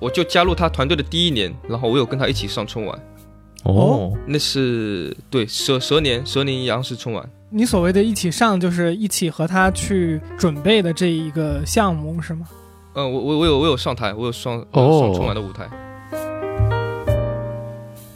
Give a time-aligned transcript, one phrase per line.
[0.00, 2.98] 我就加入他团队的第一年，然后我有跟他一起上春晚。
[3.64, 7.28] 哦，那是对蛇蛇年蛇年央视春晚。
[7.50, 12.46] 你所谓的一起上，就是一起和他去准备的这一个项目是吗？
[12.94, 15.68] 嗯，我我我有我有上台，我有上哦上春晚的舞台。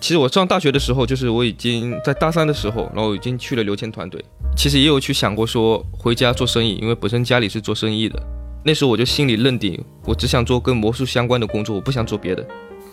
[0.01, 4.25] 其实我上大学的时候，就是我已经在大三的时候，然后已经去了刘谦团队。
[4.57, 8.23] 其实也有去想过说回家做生意，因为本身家里是做生意的。
[8.67, 12.47] 那时候我就心里认定，我只想做跟魔术相关的工作，我不想做别的。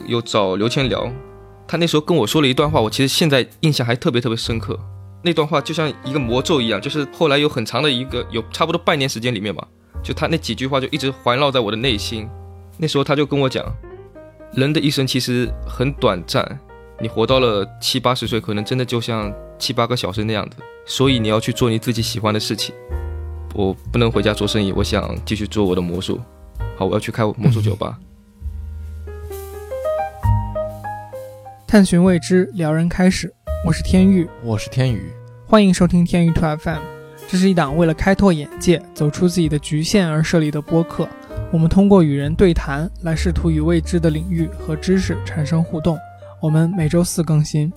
[0.06, 1.10] 有找刘谦聊，
[1.66, 4.78] 他那时候跟我说了一段话，我其实现在印象还特别特别深刻。
[5.24, 9.66] 那段话就像一个魔咒一样，就是后来有很长的一个有差不多半年时间里面吧，
[10.04, 12.28] 就他那几句话就一直环绕在我的内心。
[12.78, 13.64] 那时候他就跟我讲，
[14.54, 16.60] 人的一生其实很短暂，
[17.00, 22.76] 你活到了七八十岁，可能真的就像七八个小时那样子，所以你要去做你自己喜欢的事情。
[23.54, 26.20] 我不能回家做生意，我想继续做我的魔术。
[26.78, 28.00] 好，我要去开魔术酒吧。
[31.68, 33.34] 探寻未知，撩人开始。
[33.66, 35.12] 我是天玉，我是天宇，
[35.46, 36.80] 欢迎收听天宇 Two FM。
[37.28, 41.08] 这是一档为了开拓眼界、走出自己的局限而设立的播客。
[41.52, 45.98] 我们通过与人对谈来试图与未知的领域和知识产生互动。
[46.42, 47.72] 我们每周四更新。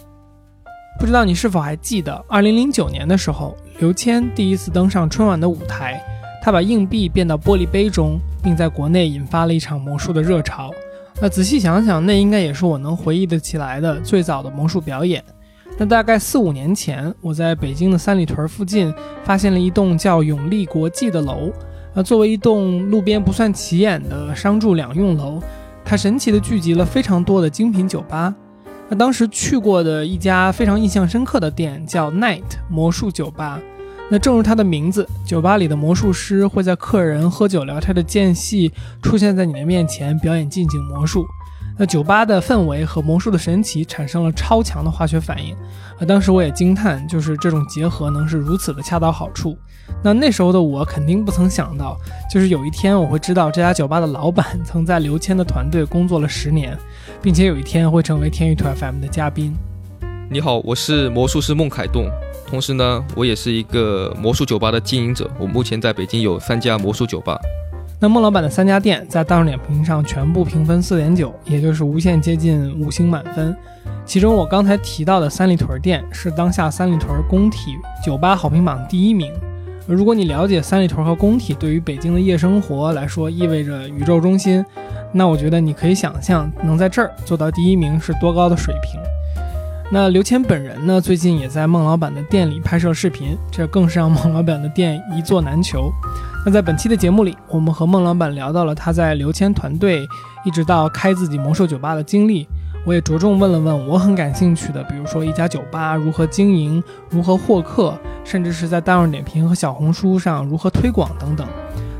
[0.99, 6.01] 不知道你是否还记得，二零零九年的时候，刘谦第一次登上春晚的舞台，
[6.41, 10.71] 他把硬币变到玻璃杯中，并在国内引发了一场魔术的热潮。
[11.21, 15.23] 那仔细想想，那应该也是我能回忆得起来的最早的魔术表演。
[15.77, 21.51] 那大概四五年前，我在北京的三里屯附近发现了一栋叫永利国际的楼。
[21.93, 25.43] 那作为一栋路边不算起眼的商住两用楼，
[25.85, 28.33] 它神奇地聚集了非常多的精品酒吧。
[28.95, 33.61] 当时去过的一家非常印象深刻的店叫 Night 魔术酒吧。
[34.11, 38.71] 那正如它的名字，酒吧里的魔术师会在客人喝酒聊天的间隙
[39.03, 41.25] 出现在你的面前表演近景魔术。
[41.77, 45.53] 那酒吧的氛围和魔术的神奇产生了超强的化学反应，
[45.99, 49.59] 啊，当时我也惊叹，就是这种结合能是如此的恰到好处。
[50.01, 51.99] 那那时候的我肯定不曾想到，
[52.33, 56.79] 就是有一天我会知道这家酒吧的老板曾在刘谦的团队工作了十年，
[57.21, 59.53] 并且有一天会成为天域图 FM 的嘉宾。
[60.31, 62.09] 你好，我是魔术师孟凯栋，
[62.47, 65.29] 同时呢，我也是一个魔术酒吧的经营者。
[65.41, 67.37] 我目前在北京有三家魔术酒吧。
[68.05, 73.57] 那孟老板的三家店在大众点评上全部评分四点九，也就是无限接近五星满分。
[74.05, 79.33] 其中我刚才提到的三里屯店是当下三里屯工体酒吧好评榜第一名。
[79.87, 84.63] 如果你了解三里屯和工体对于北京的夜生活来说意味着宇宙中心，
[85.11, 89.01] 那我觉得你可以想象能在这儿做到第一名是多高的水平。
[89.93, 95.93] 那刘谦本人呢，最近也在孟老板的店里拍摄视频，这更是让孟老板的店一座难求。
[96.45, 100.07] 那在本期的节目里，我们和孟老板聊到了他在刘谦团队
[100.45, 102.49] 一直到开自己魔兽酒吧的经历。
[102.87, 111.47] 我也着重问了问我很感兴趣的，比如说一家酒吧如何经营、如何获客，甚至是在大众点评和小红书上如何推广等等。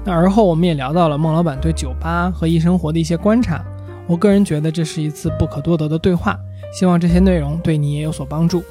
[0.05, 3.65] 那而后我们也聊到了孟老板对酒吧和夜生活的一些观察。
[4.07, 6.39] 我个人觉得这是一次不可多得的对话，
[6.75, 8.65] 希望这些内容对你也有所帮助。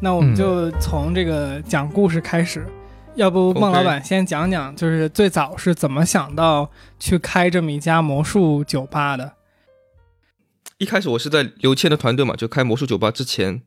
[0.00, 2.66] 那我们就从这个讲故事开始，
[3.14, 9.34] 要不孟老板先讲讲，就是最早是怎么想到去开这么一家魔术酒吧的？
[10.78, 13.60] 一开始我是在刘谦的团队嘛，就开魔术酒吧之前，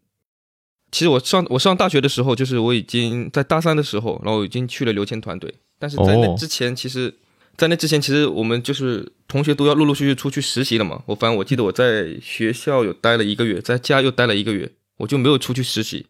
[0.92, 7.16] 其实我上我上大学的时候，就是我已经在大三的时候，然后已经去了刘谦团队，但是在那之前，其实，
[7.58, 11.04] 在那之前，其实我们就是同学都要陆陆续续出去实习了嘛。
[11.06, 16.08] 我反正我记得我在学校有待了一个月，在家又待了一个月，我就没有出去实习。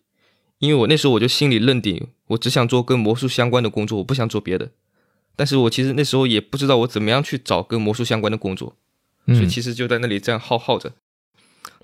[0.59, 4.72] 因为我那时候我就心里认定，我只想做跟魔术相关的工作，我不想做别的。
[5.35, 8.75] 但是我其实那时候也不知道我怎么样去找跟魔术相关的工作，
[9.28, 10.94] 所以其实就在那里这样耗耗着。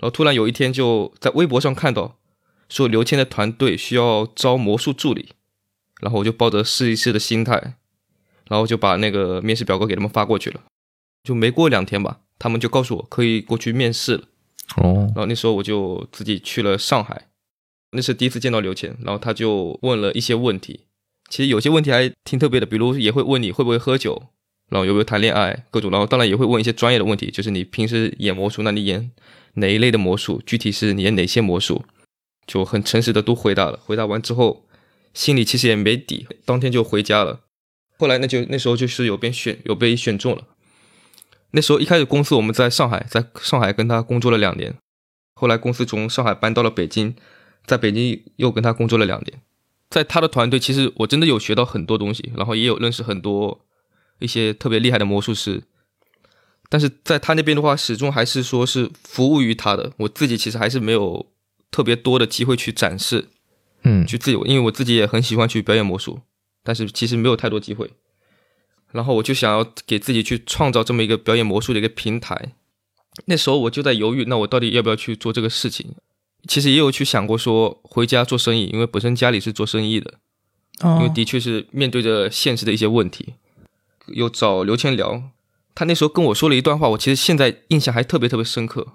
[0.00, 2.16] 后突然有一天就在微博上看到，
[2.68, 5.34] 说刘谦的团队需要招魔术助理，
[6.00, 7.76] 然后我就抱着试一试的心态，
[8.52, 10.60] 然后就把那个面试表格给他们发过去了。
[11.24, 14.24] 就没过两天吧，他们就告诉我可以过去面试了。
[14.76, 17.28] 哦，然后那时候我就自己去了上海。
[17.92, 20.80] 那是第一次见到刘谦，然后他就问了一些问题，
[21.30, 24.22] 其实有些问题还挺特别的，比如也会问你会不会喝酒，
[24.68, 29.10] 然后有没有谈恋爱，各种，然后当然也会问一些专业的问题，就是你平时演魔术，那你演
[29.54, 30.42] 哪一类的魔术？
[30.44, 31.84] 具体是你演哪些魔术？
[32.46, 33.78] 就很诚实的都回答了。
[33.82, 34.66] 回答完之后，
[35.14, 37.40] 心里其实也没底，当天就回家了。
[38.02, 40.42] 后来那就那时候就是有被选有被选中了。
[41.52, 44.74] 那时候一开始公司我们在上海，在上海跟他工作了两年，
[45.36, 47.14] 后来公司从上海搬到了北京。
[47.64, 49.40] 在北京又跟他工作了两年，
[49.88, 53.64] 在他的团队，其实我真的有学到很多东西，然后也有认识很多
[54.18, 55.62] 一些特别厉害的魔术师。
[56.68, 59.92] 但是在他那边的话，始终还是说是服务于他的。
[59.98, 61.24] 我自己其实还是没有
[61.70, 63.28] 特别多的机会去展示，
[63.84, 66.22] 嗯，去自由，因为我自己也很喜欢去表演魔术，
[66.62, 67.90] 但是其实没有太多机会。
[68.92, 72.54] 然后我就想要给自己去创造这么一个表演魔术的一个平台。
[73.26, 75.94] 那时候我就在犹豫，那我到底要不要去做这个事情？
[76.48, 80.14] 其实也有去想过说回家做生意，因为本身家里是做生意的，
[80.82, 83.34] 因为的确是面对着现实的一些问题。
[84.08, 85.22] 有找刘谦聊，
[85.74, 88.88] 他那时候跟我说了一段话，我其实现在印象还特别特别深刻。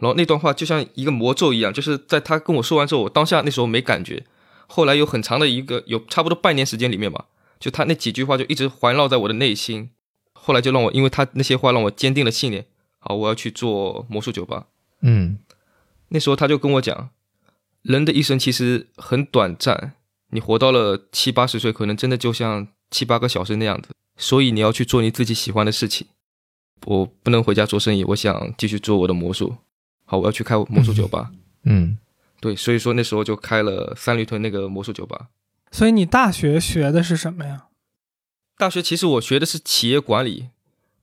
[0.00, 4.24] 然后那段话就像一个魔咒一样，就是在他跟我说完之后，我当下那时候没感觉，
[4.68, 7.24] 后来有很长的一个有差不多半年时间里面吧，
[7.58, 9.90] 就他那几句话就一直环绕在我的内心。
[10.32, 12.66] 后来就让我，因为他那些话让我坚定了信念。
[13.00, 14.66] 好，我要去做魔术酒吧。
[15.02, 15.38] 嗯，
[16.08, 17.10] 那时候他就跟我讲，
[17.82, 19.94] 人的一生其实很短暂，
[20.30, 23.90] 你活到了七八十岁，可能真的就像七八个小时那样子。
[24.16, 26.06] 所以你要去做你自己喜欢的事情。
[26.86, 29.56] 我不能回家做生意，我想继续做我的魔术。
[30.04, 31.30] 好，我要去开魔术酒吧。
[31.64, 31.98] 嗯，
[32.40, 35.28] 对，所以说那时候就开了三里屯那个魔术酒吧。
[35.70, 37.64] 所以你大学学的是什么呀？
[38.56, 40.48] 大学其实我学的是企业管理。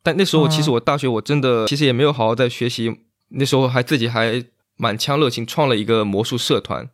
[0.02, 3.02] 但那时候，其实我大学我真的其实也没有好好在学习。
[3.30, 4.46] 那时候还自己还
[4.78, 6.88] 满腔热情，创了一个魔术社团。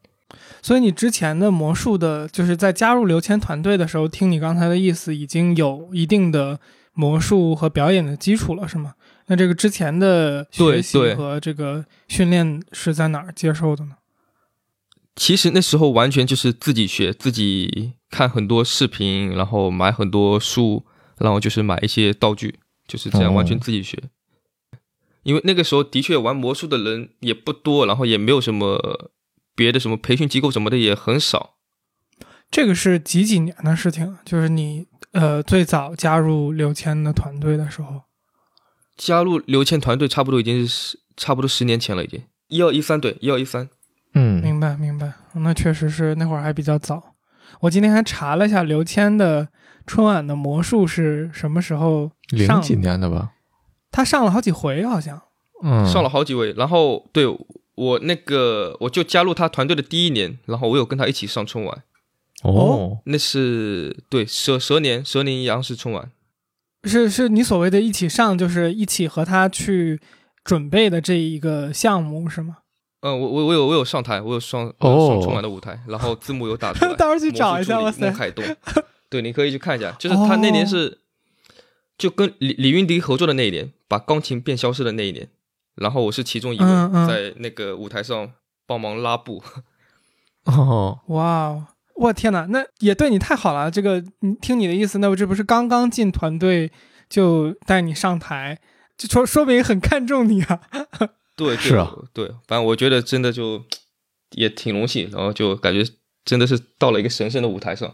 [0.62, 6.60] 所以你之前的魔术的，就是在加入刘谦团队的时候，听你刚才的意思，已经有一定的
[6.94, 8.94] 魔术和表演的基础了，是吗？
[9.28, 13.96] 那这个之前的学习和这个训练是在哪儿接受的呢？
[15.16, 20.86] 其实那时候完全就是自己学，自己看很多视频，然后买很多书，
[21.18, 22.60] 然后就是买一些道具。
[22.88, 23.98] 就是这样，完全自己学。
[25.24, 29.12] 因为那个时候的确玩魔术的人也不多，然后也没有什么
[29.56, 31.56] 别的什么培训机构什么的也很少。
[32.50, 34.18] 这个是几几年的事情？
[34.26, 38.02] 就是你呃最早加入刘谦的团队的时候。
[38.98, 43.70] 加入刘谦团队差不多已经是十差不多十年前了，已经一二一三对一二一三。
[45.44, 47.16] 那确实是那会儿还比较早。
[47.62, 49.50] 我今天还查了一下刘谦的。
[49.88, 52.12] 春晚的魔术是什么时候？
[52.30, 53.32] 零几年的吧。
[53.92, 55.20] 他上了好几回，好像。
[55.64, 56.54] 嗯，上了好几位。
[56.54, 57.26] 然后对
[57.74, 61.84] 我那个，我就加入他团队的第一年，然后我有跟他一起上春晚。
[62.44, 66.12] 哦，那是对蛇蛇年蛇年央视春晚。
[66.84, 70.00] 是是你所谓的一起上，就是一起和他去
[70.44, 72.58] 准备的这一个项目是吗？
[73.02, 76.94] 嗯，我我我有我有上台，我有上上春晚的舞台，然后字幕有打出来。
[76.98, 78.06] 到时候去找一下，哇塞！
[78.06, 78.44] 孟海东。
[79.10, 81.00] 对，你可以去看一下，就是他那年是
[81.98, 85.28] 就跟李李云迪合作的那一年，把钢琴变消失的那一年，
[85.76, 86.66] 然后我是其中一位
[87.08, 88.32] 在那个舞台上
[88.68, 89.44] 帮忙拉布。
[90.46, 93.72] 哦，哇，我天哪，那也对你太好了。
[93.72, 94.04] 这个，
[94.42, 96.72] 听你的意思，那我这不是刚刚进团队
[97.10, 98.60] 就带你上台，
[98.96, 100.62] 就说说明很看重你啊。
[101.42, 103.64] 对，是啊，对，反正我觉得真的就
[104.34, 105.84] 也挺荣幸，然后就感觉
[106.24, 107.92] 真的是到了一个神圣的舞台上。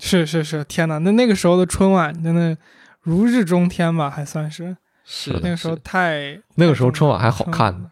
[0.00, 0.96] 是是是，天哪！
[0.96, 2.56] 那那个时候的春晚真的
[3.02, 4.74] 如日中天吧，还算是
[5.04, 7.90] 是那个时候太那个时候春晚还好看呢。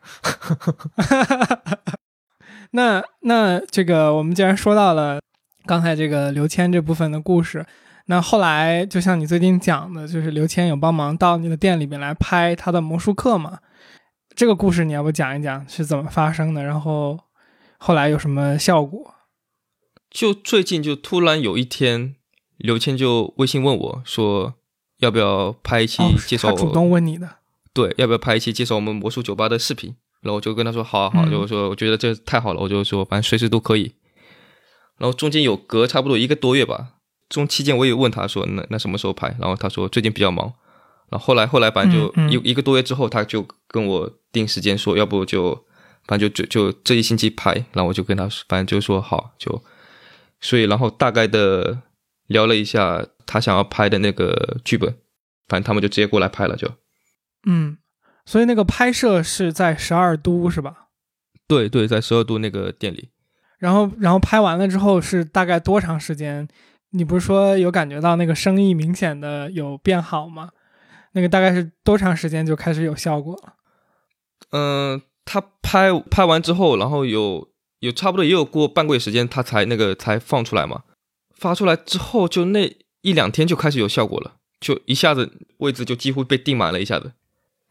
[2.73, 5.21] 那那这个我们既然说到了
[5.67, 7.67] 刚才这个刘谦这部分的故事，
[8.07, 13.59] 那后来就像你最近讲的，就是刘谦有帮忙到你的店里面来拍他的魔术课嘛？
[14.37, 16.65] 这个故事你要不讲一讲是怎么发生的？
[16.65, 17.19] 然后
[17.79, 19.15] 后来有什么效果？
[20.11, 22.17] 就最近就突然有一天，
[22.57, 24.55] 刘谦就微信问我说
[24.99, 27.37] ：“要不要拍一期介绍？”他主动问你的。
[27.73, 29.95] 对，要不要拍一期介绍我们魔术酒吧的视频？
[30.21, 33.95] 然后我就跟他说：“好，好。”就说我觉得这太好了，我就说反正随时都可以。
[34.99, 36.95] 然后中间有隔差不多一个多月吧，
[37.29, 40.55] 中期间我也问他说：“那那什么时候拍？”然后他说：“最近比较忙。”
[41.15, 45.55] 然后后来后来反正就一一个多月之后，他就跟我定时间说：“要不就
[46.09, 49.63] 反正就就就这一星期拍。”然后我就跟他反正就说好就。
[50.41, 51.83] 所以，然后大概的
[52.27, 54.91] 聊了一下他想要拍的那个剧本，
[55.47, 56.69] 反正他们就直接过来拍了，就。
[57.47, 57.79] 嗯，
[58.27, 60.89] 所以那个拍摄是在十二都是吧？
[61.47, 63.11] 对对，在十二都那个店里。
[63.59, 66.49] 然后，然后拍完了之后是大概多长时间？
[66.91, 70.51] 你不是说有感觉到那个生意明显的有变好吗？
[71.15, 73.55] 那个大概是多长时间就开始有效果了？
[74.51, 77.49] 嗯，他拍拍完之后，然后有。
[77.81, 80.85] 有差不多也有过半个月时间，他才那个才放出来嘛。
[81.37, 87.13] 发出来之后，就那一两天就开始有效果了，就一下子位置就几乎被订满了，一下子。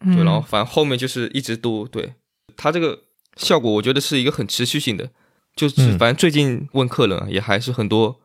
[0.02, 2.14] 对，然后反正后面就是一直都对
[2.56, 3.06] 他这个
[3.38, 5.10] 效果，我觉得是一个很持续性的。
[5.56, 8.20] 就是嗯反正最近问客人啊，也还是很多，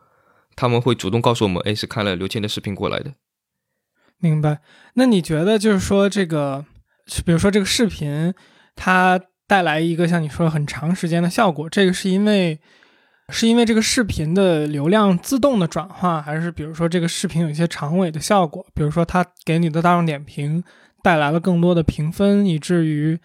[0.54, 3.14] 他们会主动告诉我们，哎，是看了刘谦的视频过来的。
[4.20, 4.60] 明白。
[4.94, 6.64] 那你觉得就是说这个，
[7.24, 8.34] 比如说这个视频，
[8.74, 12.60] 它带来一个像你说很长时间的效果，这个是因为
[13.30, 20.62] 是因为这个视频的流量自动的转化，还是比如说这个视频有一些长尾的效果，比如说它给你的大众点评
[21.02, 23.18] 带来了更多的评分，以至于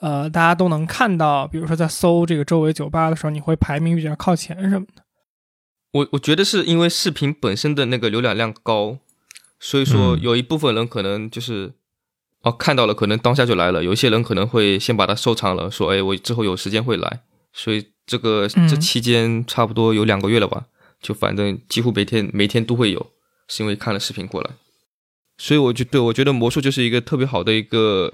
[0.00, 5.02] 呃大家都能看到，比如说在搜这个周围酒吧的时候，你会排名比较靠前什么的。
[5.92, 8.98] 我我觉得是因为视频本身的那个浏览量高，
[9.68, 11.72] 所以说嗯有一部分人可能就是、
[12.42, 17.22] 哦看到了，可能当下就来了；有一些人可能会先把它收藏了，说哎我之后有时间会来。
[17.52, 20.66] 所以这个嗯这期间差不多有两个月了吧，
[21.00, 23.10] 就反正几乎每天每天都会有，
[23.48, 24.50] 是因为看了视频过来。
[25.38, 28.12] 所以我就对我觉得魔术就是一个特别好的一个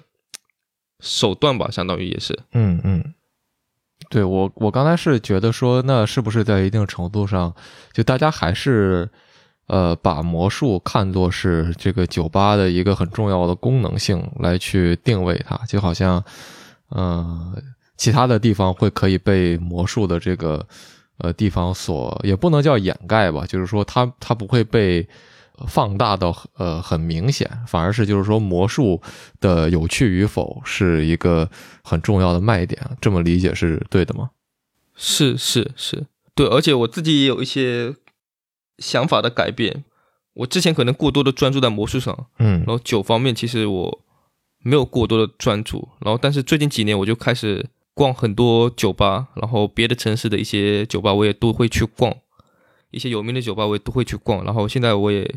[1.01, 2.39] 手段吧，相当于也是。
[2.53, 3.15] 嗯嗯，
[4.09, 7.55] 对我我刚才是觉得说，那是不是在一定程度上，
[7.93, 9.11] 就大家还是
[9.67, 16.23] 呃把魔术看作是这个酒吧的一个很重要的功能性来去定位它，就好像
[16.89, 17.55] 呃
[17.97, 20.67] 其他的地方会可以被魔术的这个
[21.19, 25.09] 呃地方所也不能叫掩盖吧，就是说它它不会被。
[25.69, 29.01] 放大到呃很明显，反而是就是说魔术
[29.39, 31.49] 的有趣与否是一个
[31.85, 34.31] 很重要的卖点，这么理解是对的吗？
[34.97, 37.95] 是是是，对，而且我自己也有一些
[38.79, 39.85] 想法的改变。
[40.35, 42.59] 我之前可能过多的专注在魔术上，嗯。
[42.61, 44.01] 然后酒方面其实我
[44.65, 52.17] 没有过多的专注，然后但是最近几年我就开始逛很多酒吧，然后别的城市的一些酒吧我也都会去逛，
[52.91, 55.35] 一些有名的酒吧我也都会去逛，然后现在我也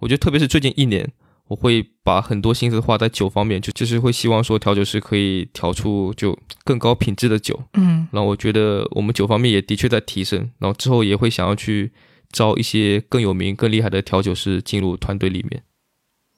[0.00, 1.12] 我觉得特别是最近一年，
[1.46, 8.08] 我会把很多心思花在酒方面，就就是会希望说调酒师可以调出就更高品质的酒，嗯。
[8.10, 11.92] 然后我觉得我们酒方面也的确在提升，然后之后也会想要去
[12.32, 15.62] 招一些更有名、更厉害的调酒师进入团队里面。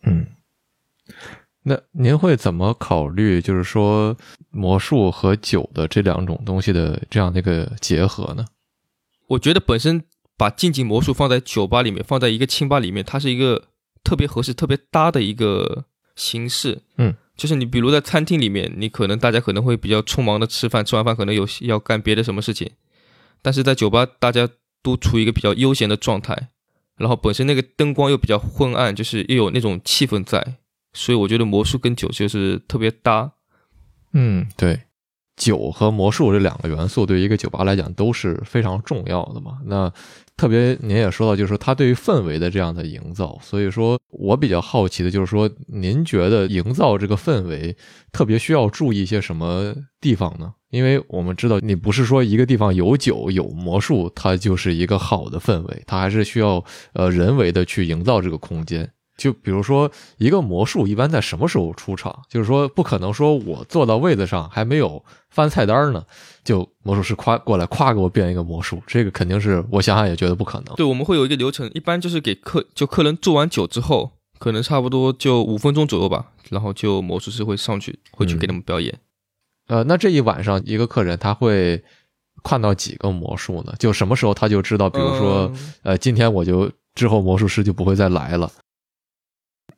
[0.02, 0.26] 嗯。
[1.66, 3.40] 那您会怎么考虑？
[3.40, 4.14] 就是说
[4.50, 8.44] 魔术和酒的这两种东西的这样的一个结合呢？
[9.28, 10.04] 我觉得本身
[10.36, 13.68] 把竞技魔术放在酒吧里面，放在一个清吧里面，它是一个
[14.02, 16.82] 特别合适、特别搭的一个形式。
[16.98, 22.70] 嗯，就是你比如在餐厅里面，你可能大家可能会比较匆忙的吃饭，吃完饭可能有要干别的什么事情，
[23.40, 24.46] 但是在酒吧大家
[24.84, 26.50] 都处于一个比较悠闲的状态，
[26.96, 30.58] 然后本身那个灯光又比较昏暗，就是又有那种气氛在，
[30.92, 33.32] 所以我觉得魔术跟酒就是特别搭。
[34.12, 34.82] 嗯，对，
[35.36, 39.58] 酒和魔术这两个元素对于一个酒吧来讲都是非常重要的嘛。
[39.64, 39.92] 那
[40.36, 47.76] 特别您也说到，就是说它对于氛围的这样的营造，所以说我比较好奇的就是说，您觉得营造这个氛围
[48.10, 50.52] 特别需要注意一些什么地方呢？
[50.70, 56.64] 因为我们知道，你不是说一个地方有酒有魔术，它就是一个好的氛围，它还是需要
[56.94, 58.90] 呃人为的去营造这个空间。
[59.16, 62.22] 就比如说，一个魔术一般在什么时候出场？
[62.28, 66.04] 就是说，不可能说我坐到位子上还没有翻菜单呢，
[66.42, 70.74] 就魔术师夸过来夸给我变一个魔术，这个肯定是我想想也觉得不可能。
[70.74, 78.98] 对，我们会有一个流程，一般就是给客就客人做完酒之后，可能差不多就五分钟左右吧，然后就魔术师会上去，会去给他们表演。
[79.68, 81.82] 呃，那这一晚上一个客人他会
[82.42, 83.72] 看到几个魔术呢？
[83.78, 88.50] 就什么时候他就知道，比如说，嗯呃，今天我就之后魔术师就不会再来了。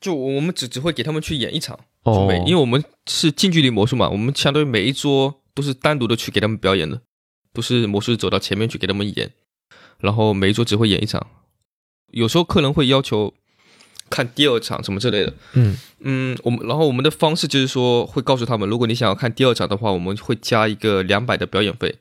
[0.00, 7.00] 就我们只只会给他们去演一场，哦，因为我们是近距离魔术嘛，我们相当于每一桌都是单独的去给他们表演的，
[7.52, 9.32] 都是魔术师走到前面去给他们演，
[9.98, 11.26] 然后每一桌只会演一场。
[12.12, 13.34] 有时候客人会要求
[14.08, 21.96] 看第二场什么之类的，嗯嗯，我们然后我们的方式就是说会告诉他们，如果你想要看第二场的话，我们会加一个两百的表演费。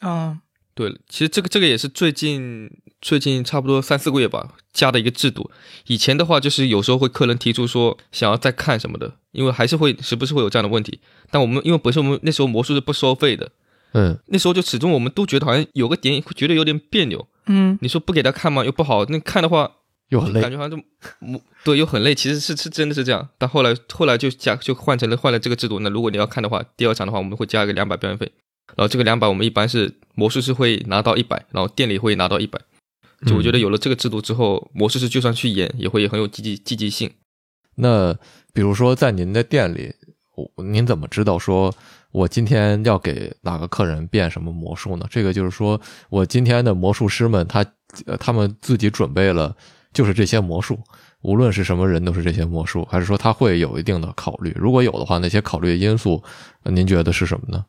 [0.00, 0.38] 啊，
[0.74, 5.50] 对，其实这个这个也是最近最近差不多三四个月吧加的一个制度。
[5.86, 11.00] 以前的话就是有时候会客人提出说想要再看什么的，因为还是会时不时会有这样的问题。
[11.30, 13.50] 但我们因为本身我们那时候魔术是不收费的，
[13.92, 17.28] 嗯那时候就始终我们都觉得好像有个点会觉得有点别扭。
[17.46, 18.64] 嗯你说不给他看吗？
[18.64, 19.70] 又不好，那看的话
[20.08, 20.40] 又很累。
[20.40, 20.82] 感觉好像就
[21.18, 22.14] 魔对又很累。
[22.14, 25.80] 其实是是真的是这样，但后来后来就加就换成了换了这个制度。
[25.80, 28.32] 那如果你要看的话，第二场的话我们会加一个两百表演费，
[28.76, 32.60] 然后这个两百我们一般是魔术师会拿到一百，然后店里会拿到一百。
[33.26, 37.10] 就我觉得有了这个制度之后，魔术师就算去演也会很有积极积极性。
[37.76, 38.12] 那
[38.52, 39.94] 比如说在您的店里，
[40.64, 41.72] 您怎么知道说
[42.10, 45.06] 我今天要给哪个客人变什么魔术呢？
[45.08, 47.64] 这个就是说我今天的魔术师们他
[48.06, 49.54] 呃他们自己准备了
[49.92, 50.78] 就是这些魔术，
[51.20, 54.52] 无论是什么人都是这些魔术，还是说他会有一定的考虑？
[54.56, 56.22] 如果有的话，那些考虑的因素，
[56.64, 57.64] 您觉得是什么呢？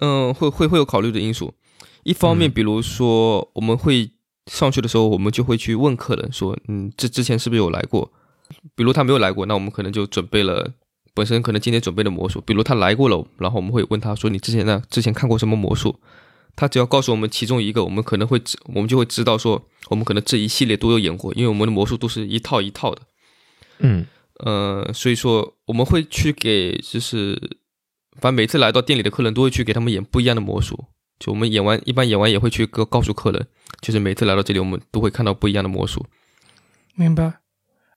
[0.00, 1.54] 嗯，会会会有考虑的因素，
[2.02, 4.10] 一方面，比如说我们会
[4.46, 8.10] 上去的时候，我们就会去问客人说：“嗯，这之前是不是有来过？”
[8.74, 10.72] 比如他没有来过，那我们可能就准备了
[11.14, 12.40] 本身可能今天准备的魔术。
[12.40, 14.82] 比如他来过了，然后我们会问他说：“你之前呢？
[14.90, 16.00] 之前看过什么魔术？”
[16.56, 23.02] 他只要告诉我们其中一个，我们可能会知，我们就会知道说，我们可能这一系列都有演过，因为我们的魔术都是一套一套的。
[23.78, 24.04] 嗯，
[24.40, 27.40] 呃，所以说我们会去给，就是
[28.20, 30.86] 反正每次来到店里的客人都会去给他们演不一样的魔术。
[31.18, 33.46] 就我们演完，一般演完也会去告告诉客人，
[33.80, 36.06] 就是每次来到这里，我们都会看到不一样的魔术。
[36.94, 37.34] 明白。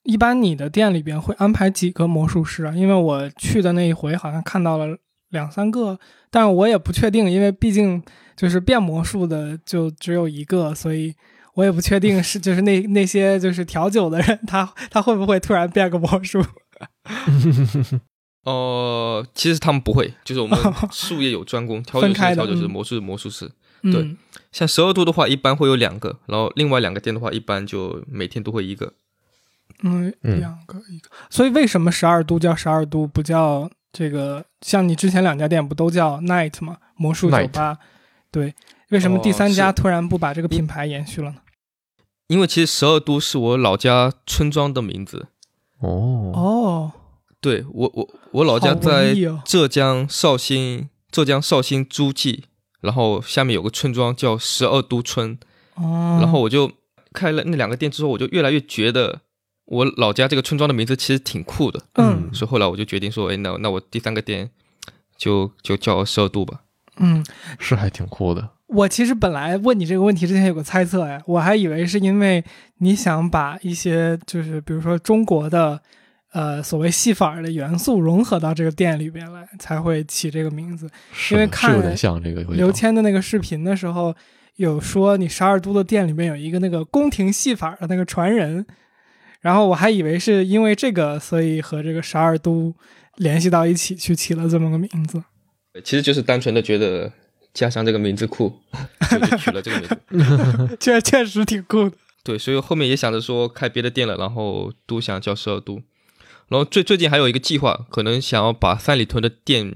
[0.04, 2.74] 一般你的店里边会安排几个魔术师啊？
[2.76, 4.98] 因为我去的那一回好像看到了
[5.30, 5.98] 两三个，
[6.30, 8.04] 但我也不确定，因为毕竟
[8.36, 11.14] 就是变魔术的就只有一个，所以
[11.54, 16.44] 我也不确定是就是那那些就是调酒的人，他他会不会突然变个魔术？
[18.44, 20.60] 哦，其实他们不会，就是我们
[20.92, 23.50] 术业有专攻，调酒师调酒师，魔术魔术师。
[23.84, 24.16] 对，
[24.52, 28.94] 像十二度的话，一般会有两个，然后另外两个店的话，一般就每天都会一个。
[29.82, 31.10] 嗯，两个一个。
[31.30, 34.46] 所以为什么十二度叫十二度，不叫这个？
[34.62, 36.78] 像你之前两家店不都叫 Night 吗？
[36.96, 37.78] 魔术酒吧。
[38.32, 38.54] 对，
[38.90, 41.38] 为什么第三家突然不把这个品牌延续了呢？
[42.28, 45.28] 因为其实十二度是我老家村庄的名字。
[45.80, 46.92] 哦哦。
[47.44, 52.46] 对我我我老家在浙江绍兴，浙江绍兴诸暨，
[52.80, 55.38] 然后下面有个村庄叫十二都村，
[55.76, 56.72] 哦，然后我就
[57.12, 59.20] 开了那两个店之后，我就越来越觉得
[59.66, 64.50] 我老家这个村庄的名字其实挺酷的，嗯，所以后来我就决定说，哎，那那我第三个店
[65.18, 66.62] 就就叫十二都吧，
[66.96, 67.22] 嗯，
[67.60, 68.52] 是还挺酷的。
[68.68, 72.42] 我其实本来问你这个问题之前有个猜测哎，我还以为是因为
[72.78, 75.82] 你想把一些就是比如说中国的。
[76.34, 80.90] 呃，所谓戏法的元素融合到这个店里边来，才会起这个名字。
[81.32, 81.80] 因为看
[82.50, 84.16] 刘谦的那个视频的时候，
[84.56, 88.66] 有说你十二都的店里面有一个那个宫廷戏法的那个传人，
[89.42, 92.74] 然后我还以为是因为这个，所以和这个十二都
[93.18, 95.24] 联系到一起去起了这么个名字。
[95.84, 97.12] 其实就是单纯的觉得
[97.54, 98.52] 家乡这个名字酷，
[99.10, 99.88] 就取了这个名
[100.68, 100.78] 字。
[100.82, 101.96] 确确实挺酷的。
[102.24, 105.80] 对，所以后面也想着说开别的店了，然后都想叫十二都。
[106.54, 109.74] 然后最最近还有一个计划，可能想要把三里屯的店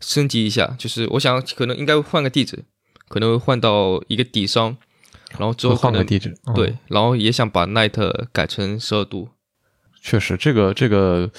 [0.00, 2.64] 升级一下，就是我想可能应该换个地址，
[3.06, 4.76] 可能会换到一个底商，
[5.38, 9.28] 然后之后换个地址，对，然后也想把 Night 改成十二度。
[10.02, 11.30] 确实，这个这个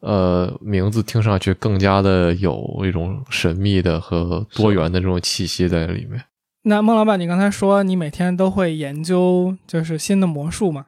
[0.00, 6.24] 呃名字听上去更加的有一种神秘的和多元的这种气息在里面。
[6.62, 10.86] 那孟老板，你刚才说你每天都会研究就是新的魔术嘛？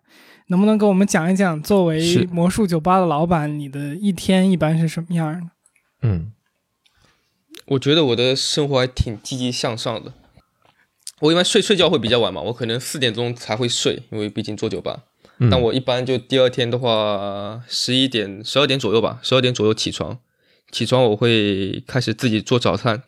[0.48, 5.50] 能不能给我们讲一讲，作为魔术酒吧的老板，你的一天一般是什么样的？
[6.02, 6.32] 嗯，
[7.66, 10.12] 我觉得我的生活还挺积极向上的。
[11.20, 15.04] 我一般睡睡觉会比较晚嘛，我可能四点钟才会睡，因为毕竟做酒吧。
[15.50, 20.18] 但我一般就第二天的话，十一点、十二点左右吧，十二点左右起床。
[20.70, 23.02] 起床我会开始自己做早餐，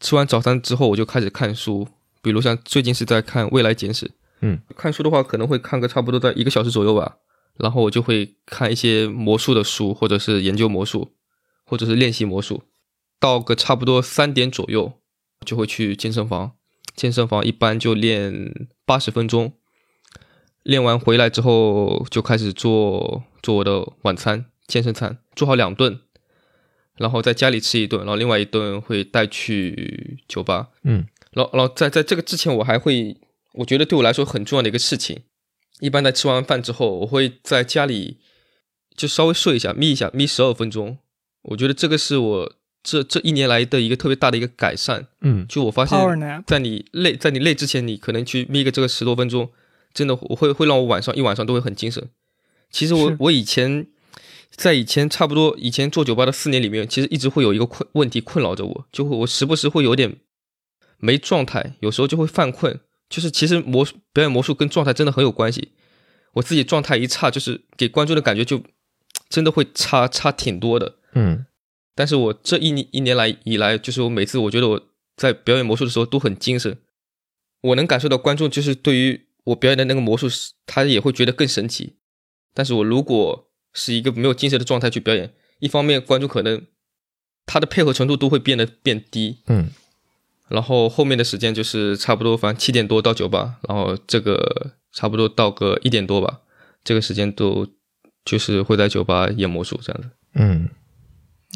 [0.00, 1.88] 吃完早餐之后我就开始看书，
[2.22, 4.06] 比如像最近是在看《未来简史》。
[4.40, 7.16] 嗯，看书的话可能会看个差不多在一个小时左右吧，
[7.56, 11.16] 然后我就会看一些魔术的书，或者是研究魔术，
[11.64, 12.62] 或者是练习魔术。
[13.18, 14.92] 到个差不多三点左右，
[15.44, 16.52] 就会去健身房。
[16.94, 19.54] 健身房一般就练八十分钟，
[20.62, 26.00] 练完回来之后就开始做做我的晚餐，健身餐，做好两顿，
[26.96, 30.68] 然后在家里吃一顿，然后另外一顿会带去酒吧。
[30.84, 33.16] 嗯，然后然后在在这个之前我还会。
[33.54, 35.22] 我觉得对我来说很重要的一个事情，
[35.80, 38.18] 一般在吃完饭之后，我会在家里
[38.96, 40.98] 就稍微睡一下，眯一下，眯十二分钟。
[41.42, 45.08] 我觉得这个是我这这一年来的一个特别大的一个改善。
[45.22, 45.98] 嗯，就我发现，
[46.46, 49.50] 在你累在你累之前，你可能去眯个这个十多分钟，
[49.94, 52.10] 真的我会会让我晚上一晚上都会很精神。
[52.70, 53.86] 其实我我以前
[54.50, 60.16] 在以前差不多以前做酒吧的四年里面，其实一直会有一个困问题困扰着我，就会我时不时会有点
[60.98, 62.80] 没状态，有时候就会犯困。
[63.08, 65.72] 就是其实魔术表演魔术跟状态真的很有关系，
[66.34, 68.62] 我自己状态一差，就是给观众的感觉就
[69.28, 70.96] 真的会差差挺多的。
[71.14, 71.46] 嗯，
[71.94, 76.78] 但是我这一年一年来以来，就是我每次我觉得我在表演魔术的时候都很精神，
[77.62, 80.28] 我能感受到观众就是对于我表演的那个魔术，
[80.66, 81.96] 他也会觉得更神奇。
[82.52, 86.66] 但是我如果是一个没有精神的状态去表演，一方面观众可能
[87.46, 89.42] 他的配合程度都会变得变低。
[89.46, 89.70] 嗯。
[90.48, 96.40] 然后后面的时间就是差不多，反正七点多到酒吧，然后这个差不多到个一点多吧，
[96.82, 97.66] 这个时间都
[98.24, 100.08] 就是会在酒吧演魔术这样子。
[100.34, 100.68] 嗯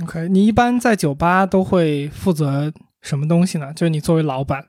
[0.02, 3.72] ，OK，你一般在酒吧都会负责什么东西呢？
[3.72, 4.68] 就是你作为老板，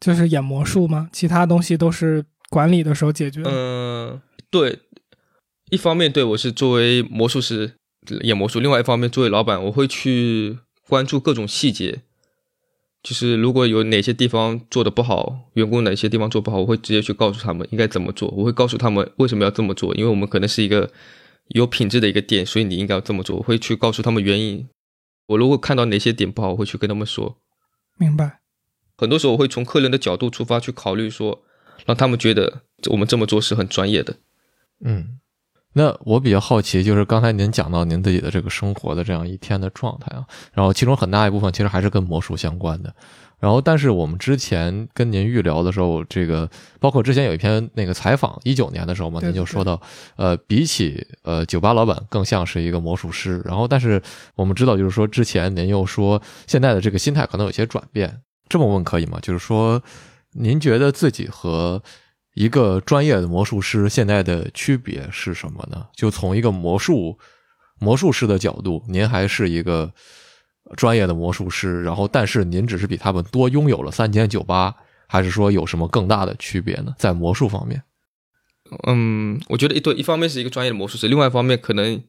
[0.00, 1.08] 就是演魔术吗？
[1.12, 3.42] 其他东西都是管理的时候解决？
[3.44, 4.78] 嗯，对，
[5.70, 7.74] 一方面对我是作为魔术师
[8.22, 12.02] 演魔术，另外一方面作为老板，我会去关注各种细节。
[13.02, 18.28] 就是如果有哪些地方做的不好，员工哪些地方做不好，我会直接去告诉他们应该怎么做。
[18.30, 20.90] 我会告诉他们为什么要这么做，因为我们可能是一个
[21.48, 23.36] 有品质的一个店，所以你应该要这么做。
[23.36, 24.68] 我会去告诉他们原因。
[25.28, 27.38] 我如果看到哪些点不好，我会去跟他们说。
[27.96, 28.40] 明白。
[28.96, 31.44] 很多时候我会从客人的角度出发去考虑，说
[31.86, 34.16] 让他们觉得我们这么做是很专业的。
[34.84, 35.20] 嗯。
[35.74, 42.94] 那我比较好奇，就是刚才您讲到您自己的这个生活的这样一天的状态啊，然后其中很大一部分其实还是跟魔术相关的。
[43.40, 46.50] 然后，但是我们之前跟您预聊的时候，这个
[46.80, 49.80] 包括之前有一篇那个采访，一九年的时候嘛，您就说到，
[50.16, 53.40] 呃，比起呃酒吧老板更像是一个魔术师。
[53.44, 54.02] 然后，但是
[54.34, 58.22] 我们知道，就是说之前您又说现在的这个心态可能有些转变。
[58.48, 59.20] 这么问可以吗？
[59.22, 59.80] 就是说，
[60.32, 61.80] 您觉得自己和
[62.38, 65.84] 一个专业的魔术师现在的区别是什么呢？
[65.92, 67.18] 就从一个魔术
[67.80, 69.92] 魔术师的角度，您还是一个
[70.76, 74.76] 专业的魔术师，然后但是您只是比他们多拥有了三间酒吧，
[75.08, 76.94] 还是说有什么更大的区别呢？
[76.96, 77.82] 在魔术方面，
[78.86, 82.00] 嗯，我觉得一对一方面是一个专业的魔术师，另外一方面可能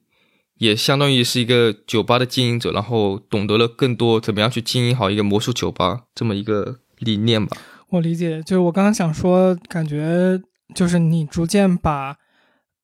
[0.60, 7.58] 也相当于是一个酒吧的经营者，然后懂得了更多怎么样去经营好一个魔术酒吧这么一个理念吧。
[7.91, 10.39] 我理解，就是我刚刚想说，感觉
[10.75, 12.15] 就是你逐渐把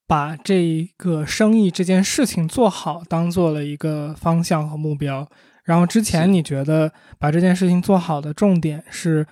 [0.07, 5.27] 把这个生意这件事情做好当做了一个方向和目标。
[5.63, 9.23] 然后之前你觉得把这件事情做好的重点是，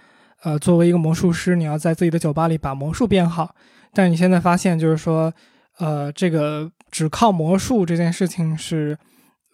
[0.43, 3.55] 呃，作为一个魔术师，你要在自己的酒吧里把魔术变好。
[3.93, 5.33] 但你现在发现，就是说，
[5.79, 8.95] 呃，这个只靠魔术这件事情是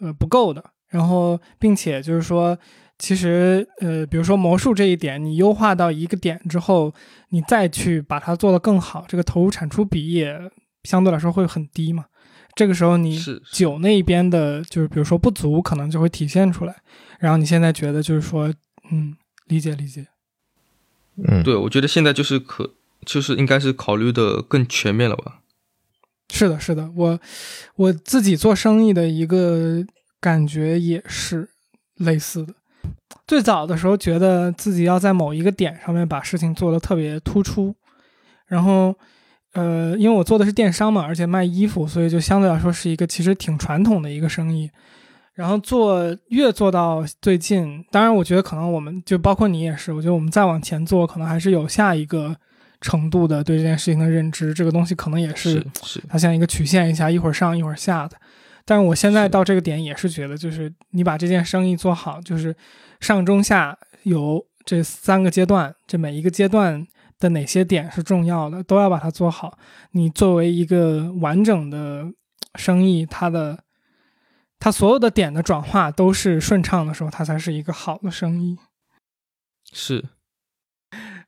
[0.01, 0.62] 呃不够的。
[0.89, 2.58] 然后，并且就是说。
[3.00, 6.94] 其实，呃，比如说魔术这一点，你优化到一个点之后，
[7.30, 10.52] 你再去把它做得更好，这个投入产出比也
[10.84, 12.06] 相对来说会很低嘛。
[12.56, 13.18] 这个时候，你
[13.54, 16.76] 酒那一边的，就是比如说不足，可能就会体现出来。
[17.20, 18.54] 然后你现在觉得就是说，
[18.92, 19.16] 嗯，
[19.48, 20.08] 理解理解。
[21.16, 22.74] 嗯，对，我觉得现在就是可，
[23.06, 25.40] 就是应该是考虑的更全面了吧。
[26.34, 27.20] 是的，是的，我
[27.76, 29.86] 我自己做生意的一个
[30.20, 31.50] 感觉也是
[31.96, 32.56] 类似的。
[33.28, 37.76] 最早的时候，觉得自己要在某一个点上面把事情做得特别突出，
[38.48, 38.96] 然后，
[39.54, 44.70] 呃，因为我做的是电商嘛，而且卖衣服，所以就相对来说是一个其实挺传统的一个生意。
[45.36, 52.36] 然后做越做到最近，当然我觉得可能我们就包括你也是，我觉得我们再往前做，可能还是有下一个
[52.82, 54.54] 程度的对这件事情的认知。
[54.54, 58.18] 这个东西可能也是是它像一个曲线一下，一会儿上一会儿下的。
[58.69, 62.55] 但是我现在到这个点也是觉得，就是你把这件生意做好，就是。
[63.01, 66.86] 上中下有这三个阶段，这每一个阶段
[67.17, 69.58] 的哪些点是重要的，都要把它做好。
[69.91, 72.12] 你作为一个完整的
[72.55, 73.63] 生意，它的
[74.60, 78.58] 它所有的点的转化都是顺畅的时候，它才是一个好的生意。
[79.71, 80.03] 是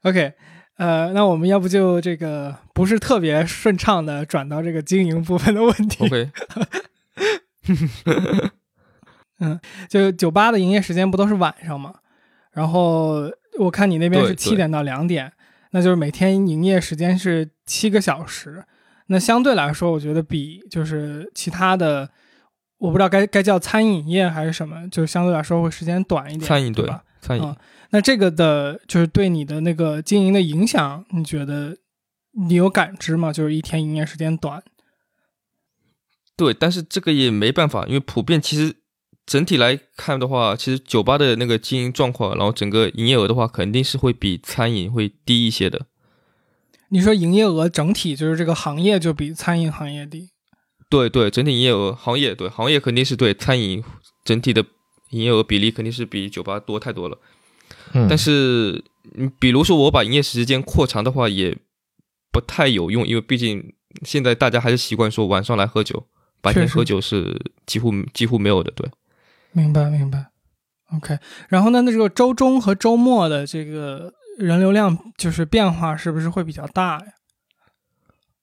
[0.01, 0.33] ，OK，
[0.75, 6.05] 呃，那我们要不就这个不是特别顺畅的转到这个经营部分的问题。
[6.05, 6.29] OK。
[9.39, 11.95] 嗯，就酒吧的营业时间不都是晚上吗？
[12.51, 15.31] 然后我看你那边是七点到两点，
[15.71, 18.63] 那就是每天营业时间是七个小时。
[19.07, 22.09] 那相对来说，我觉得比就是其他的，
[22.77, 27.03] 我不知道该该叫餐饮业还是什么，就相对来说会时间短一点，餐饮对吧？
[27.19, 27.55] 餐饮。
[27.89, 31.75] 那这个的就是对你的那个经营的影响，你觉得
[32.47, 33.33] 你有感知吗？
[33.33, 34.63] 就是一天营业时间短。
[36.35, 38.75] 对，但是这个也没办法，因为普遍其实。
[39.23, 45.85] 整体来看的话，其实酒吧的那个经营状况，然后整个营业额的话，肯定是会比餐饮会低一些的。
[46.89, 50.31] 你说营业额整体就是这个行业就比餐饮行业低？
[50.89, 53.81] 对对，整体营业额行业对行业肯定是对餐饮
[54.25, 54.65] 整体的
[55.11, 57.17] 营业额比例肯定是比酒吧多太多了。
[57.93, 61.55] 嗯，但是你比如说我把营业时间扩长的话，也
[62.31, 66.07] 不太有用，因为毕竟现在大家还是习惯说晚上来喝酒，
[66.41, 68.89] 白天喝酒是几乎几乎没有的，对。
[69.51, 70.27] 明白明白
[70.95, 71.19] ，OK。
[71.49, 77.05] 然后呢，那这个周中和周末的这个人流量就是变化是不是会比较大呀？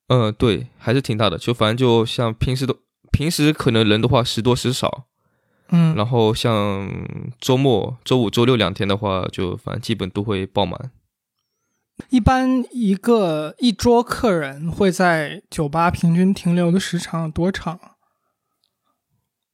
[0.09, 1.39] 嗯，对，还是挺大的。
[1.39, 2.77] 就反正就像平时都
[3.11, 5.07] 平时可能人的话时多时少，
[5.71, 5.95] 嗯。
[5.97, 6.91] 然后像
[7.41, 10.91] 周末周五、周六两天的话，就反正基本都会爆满。
[12.11, 17.79] 一般一个一桌客人会在酒吧平均停留的时长多长？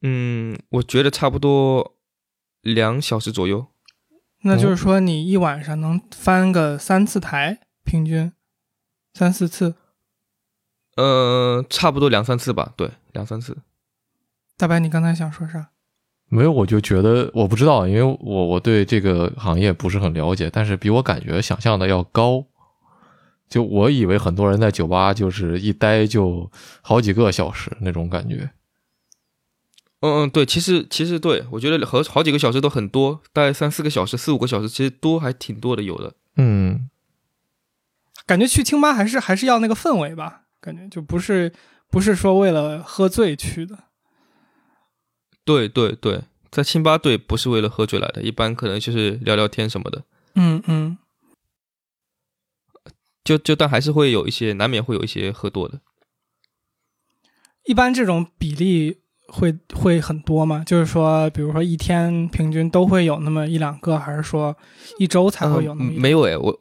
[0.03, 1.97] 嗯，我觉得差不多
[2.61, 3.67] 两小时左右。
[4.43, 8.33] 那就是说你一晚上能翻个三次台，平均
[9.15, 9.75] 三四次。
[10.97, 13.59] 呃，差不多两三次吧，对，两三次。
[14.57, 15.71] 大白，你刚才想说啥？
[16.35, 22.45] 没有，我就觉得我不知道，因为我我对这个行业不是很了解，但是比我感觉想象的要高。
[23.49, 26.51] 就我以为很多人在酒吧就是一待就
[26.83, 28.51] 好几个小时那种感觉。
[30.01, 36.15] 嗯嗯，对，其实其实对我觉得和好几个小时都很多，大概三四个小时、四五个小时，其实多还挺多的，有的。
[36.37, 36.91] 嗯，
[38.27, 40.43] 感觉去清吧还是还是要那个氛围吧。
[40.61, 41.53] 感觉就不是
[41.91, 43.79] 不是说为了喝醉去的，
[45.45, 50.05] 对对对，在清吧对不是为了喝酒来的，一般可能就是聊聊天什么的。
[50.35, 50.99] 嗯嗯，
[53.23, 55.81] 就就但还是会有一些，难免会有一些喝多的。
[57.65, 60.63] 一般这种比例会会很多吗？
[60.67, 64.57] 就是说，比如说一天平均都会有那么一两个，还是说
[64.99, 65.93] 一周才会有那么？
[65.93, 66.61] 没有哎，我。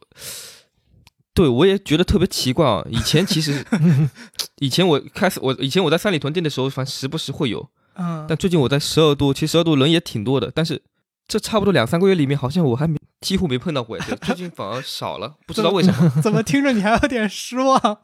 [1.34, 2.86] 对，我也觉得特别奇怪啊！
[2.88, 3.64] 以前其实，
[4.60, 10.82] 以前我开始我以前我在三里屯店的时候，反正时不时会有，嗯，但最近我在十二度，其实十二度人也挺多的，但是
[11.26, 16.22] 这差不多两三个月里面，好像我还没几乎没碰到过， 最近反而少了， 不知道为什么？
[16.22, 17.98] 怎么听着你还有点失望？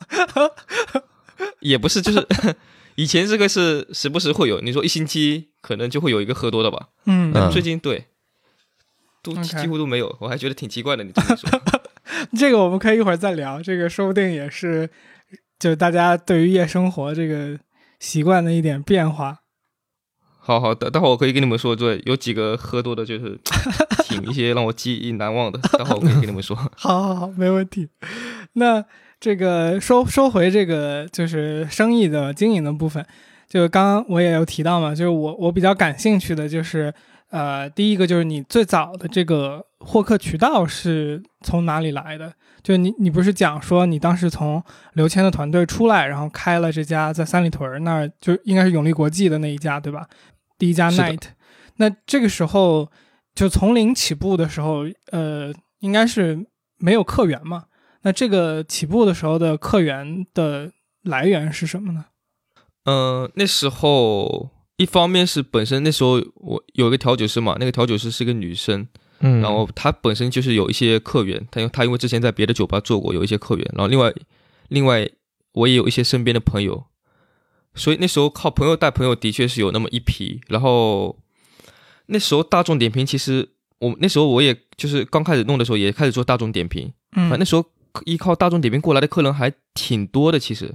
[1.60, 2.26] 也不是，就是
[2.96, 8.06] 以前这个是时不时会有，你说一星期可能就会有一个喝多的吧，嗯，但最近对，
[9.22, 11.48] 都几乎都没有，我还觉得挺奇怪的，你这么说。
[12.38, 13.62] 这个我们可以一会儿再聊。
[13.62, 14.88] 这个说不定也是，
[15.58, 17.58] 就大家对于夜生活这个
[17.98, 19.39] 习惯的一点变化。
[20.40, 23.38] 好好的，待会儿我可以跟你们说，对，有几个喝多的，就是
[24.04, 25.58] 挺一些让我记忆难忘的。
[25.78, 26.56] 待会儿我可以跟你们说。
[26.74, 27.88] 好好好，没问题。
[28.54, 28.84] 那
[29.20, 33.04] 这个说说回这个就是生意的经营的部分，
[33.48, 36.92] 就刚刚我也有提到嘛，就是我我比较感兴趣的就是。
[37.30, 42.34] 呃，第一个就是你最早的这个获客渠道是从哪里来的？
[42.62, 44.62] 就你，你不是讲说你当时从
[44.94, 50.08] 刘谦的团队出来，然后开了这家在三里屯那儿，就应该是永利国际的那一家，对吧？
[50.58, 51.22] 第一家 Night。
[51.76, 52.90] 那这个时候
[53.34, 56.44] 就从零起步的时候，呃，应该是
[56.78, 57.66] 没有客源嘛？
[58.02, 62.06] 那这个起步的时候的客源的来源是什么呢？
[62.86, 64.50] 嗯，那时候。
[64.80, 68.88] 一方面是本身那时候我有一个调酒师嘛，那个调酒师是个女生，
[69.18, 74.10] 嗯，然后她本身就是有一些客源，她因她因为之前在别的酒吧做过，有一些客源，然后另外
[74.68, 75.06] 另外
[75.52, 76.86] 我也有一些身边的朋友，
[77.74, 81.18] 所以那时候靠朋友带朋友的确是有那么一批，然后
[82.06, 87.62] 那时候大众点评其实我那时候我也就是刚开始弄的时候也开始做大众点评，嗯，那时候
[88.06, 90.74] 依靠大众点评过来的客人还挺多的，其实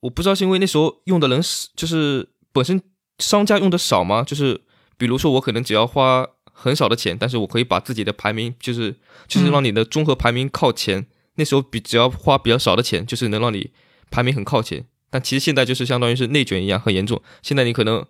[0.00, 2.80] 我不知道是因为那时候用的人是就是本身。
[3.18, 4.22] 商家用的少吗？
[4.22, 4.62] 就是
[4.96, 8.96] 比如说，我可能只要花很少的钱，但是我可以把自己的排名，就是
[9.28, 11.06] 就是让你的综合排名靠前。
[11.36, 13.72] 那时候比只要花比较少的钱，就是能让你
[14.10, 14.86] 排名很靠前。
[15.10, 17.20] 但其实现在就是相当于是内卷一样，很严重。
[17.42, 18.04] 现在你可能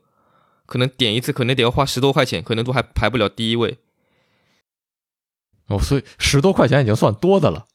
[0.66, 3.78] 可能点一次，可能得要花十多块钱，可能都还排不了第一位。
[5.68, 7.66] 哦，所以十多块钱已经算多的了。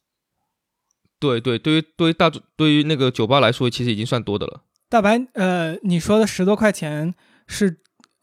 [1.19, 4.61] 对对，对于对于大对于那个酒吧来说，其实已经算多的了。
[4.89, 7.13] 大白，呃，你说的十多块钱
[7.47, 7.77] 是，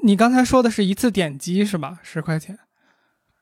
[0.04, 1.98] 你刚才说的是一次点击是吧？
[2.02, 2.58] 十块钱？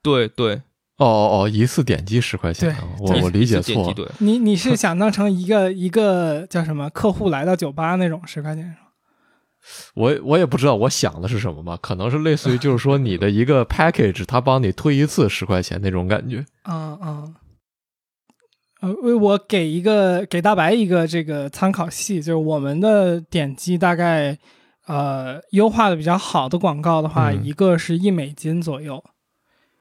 [0.02, 0.56] 对对，
[0.98, 4.12] 哦哦哦，一次点击十块钱，我我理解错了。
[4.18, 8.76] 你你是想当成一个一个叫什么客户来到酒吧那种十块钱是吗？
[9.96, 16.44] 我我也不知道我想的是什么吧，可能是类似于就是说你的一个 package，他帮你推一次十块钱那种感觉。
[16.64, 17.34] 嗯 嗯。
[18.84, 24.36] 呃，为我给一个给大白一个这个参考系，就是我们的点击大概，
[24.86, 29.02] 呃，优化的比较好的广告的话，一个是一美金左右，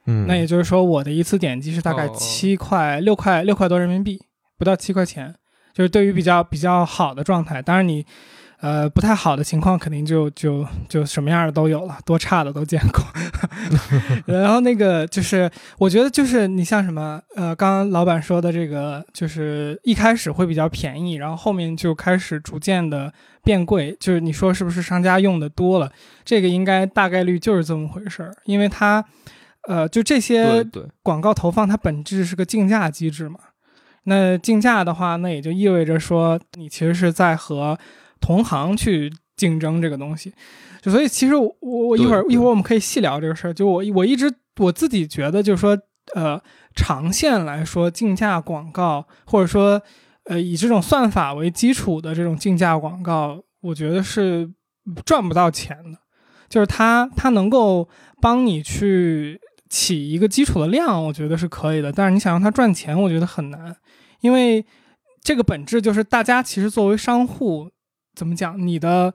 [0.06, 4.22] 嗯，那也就是说我的一次点击是大概七块六块六块多人民币，
[4.58, 5.36] 不到七块钱，
[5.74, 8.06] 就是对于比较比较好的状态，当然你。
[8.64, 13.04] 呃，不太好的情况肯定就就就什么样的都有了，多差的都见过。
[14.26, 23.12] 然后那个就是，我觉得就是你像什么，呃，刚刚老板说的这个，就是一开始会比较便宜，然后后面就开始逐渐的
[23.44, 23.94] 变贵。
[24.00, 25.92] 就是你说是不是商家用的多了？
[26.24, 29.04] 这个应该大概率就是这么回事儿，因为它，
[29.68, 30.66] 呃，就这些
[31.02, 33.42] 广告投放，它本质是个竞价机制嘛。
[34.06, 37.78] 那竞价的话，那也就意味着说，你其实是在和
[38.24, 40.34] 同行去竞争这个东西，
[40.82, 43.54] 就所以其实我我一会儿一会儿我们可以细聊这个事儿。
[43.54, 45.78] 就我我一直我自己觉得，就是说，
[46.16, 46.42] 呃，
[46.74, 49.82] 长线来说，竞价广告或者说，
[50.24, 54.50] 呃，以这种算法为基础的这种竞价广告，我觉得是
[55.06, 56.00] 赚不到钱的。
[56.48, 57.90] 就是它它能够
[58.22, 61.92] 帮你去起一个基础的量，我觉得是可以的。
[61.92, 63.76] 但是你想让它赚钱，我觉得很难，
[64.22, 64.64] 因为
[65.24, 67.72] 这个本质就是大家其实作为商户，
[68.16, 69.14] 怎么讲，你的。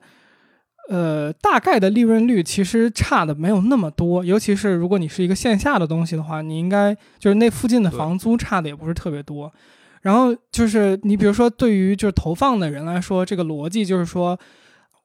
[0.91, 9.53] 呃，大概的利润率其实差的没有那么多，尤其是如果你是一个线下的东西的话，你应该就是那附近的房租差的也不是特别多。
[10.01, 14.39] 然后就是你比如说对于就是投放的人来说，这个逻辑就是说，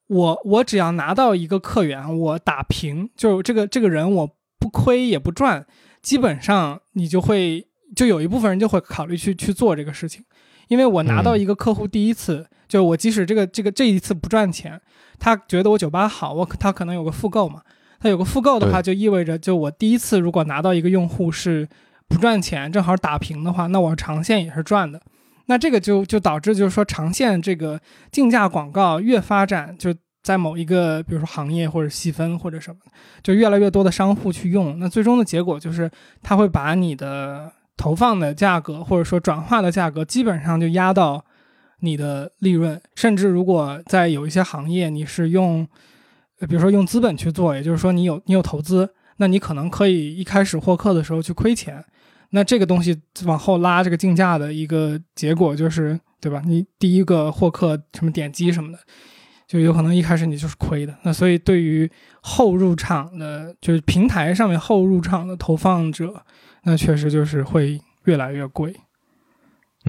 [0.06, 5.66] 我我只要拿到一个客源，我打平，就是这个这个人我不亏也不赚，
[6.00, 10.24] 基本上你就会就有一部分人就会考虑去去做这个事情，
[10.68, 14.80] 因为我拿到一个客户第一次，就我即使这个这个这一次不赚钱。
[15.18, 17.62] 他觉得我酒吧好，我他可能有个复购嘛，
[18.00, 21.66] 他有个复购的话，就意味着就我第一次如果拿到一个用户是
[22.08, 25.00] 不赚钱，正好打平的话，那我长线也是赚的。
[25.46, 32.80] 那这个就就导致就是说长线这个竞价广告越发展，就在某一个比如说行业或者细分或者什么，
[33.22, 35.88] 就越来越多的商户去用，那最终的结果就是
[36.22, 41.24] 他会把你的投放的价格或者说转化的价格基本上就压到。
[41.80, 45.68] 你的利润，甚至如果在有一些行业，你是用，
[46.48, 51.84] 比如说用资本去做，也就是说你有你有投资，那你可能可以一开始获客的时候去亏钱，
[52.30, 56.42] 那这个东西往后拉这个竞价的一个结果就是，对吧？
[56.46, 58.78] 你第一个获客什么点击什么的，
[59.46, 60.96] 就有可能一开始你就是亏的。
[61.02, 61.90] 那所以对于
[62.22, 66.24] 后入场的，就是平台上面后入场的投放者，
[66.64, 68.74] 那确实就是会越来越贵。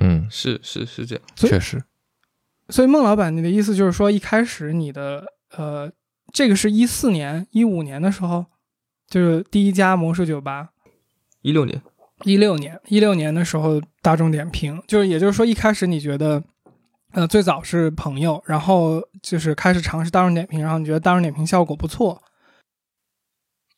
[0.02, 1.84] 嗯，是是是这样，确实。
[2.70, 5.92] 所以孟老板，你的意思就是说，一开始你的呃，
[6.34, 8.46] 这个是一四年、一五年的时候，
[9.08, 10.70] 就是第一家魔术酒吧。
[11.42, 11.82] 一六年，
[12.24, 16.44] 一六年，一六年的时候，大众点评，就是也就是说，一开始你觉得，
[17.14, 22.22] 呃，最早是朋友，然后就是开始尝试大众点评，然后你觉得大众点评效果不错。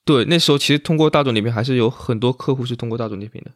[0.08, 3.52] 对，那时候其实通过大众点评还是有很多客户是通过大众点评的。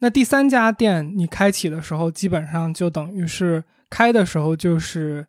[0.00, 5.26] 那第三家店你开启的时候，基本上就等于是开的时候就是，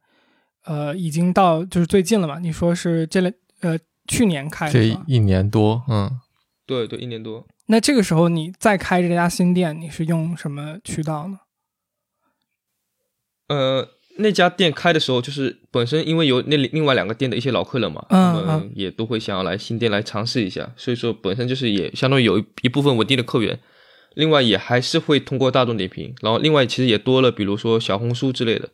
[0.65, 2.37] 呃，已经到就是最近了嘛？
[2.37, 6.19] 你说是这类呃去年开的这一年多，嗯，
[6.67, 7.47] 对对，一年多。
[7.67, 11.39] 那这个时候你再开这家新店，你是用什么渠道呢？
[13.47, 23.59] 呃，那家店开的时候，就是本身因为有那另外两个店的一些老客人嘛，他们也都会想要来新店来尝试一下，所以说本身就是也相当于有一一部分稳定的客源。
[24.15, 28.69] 另外也还是会通过大众点评，然后另外其实也多了，比如说小红书之类的。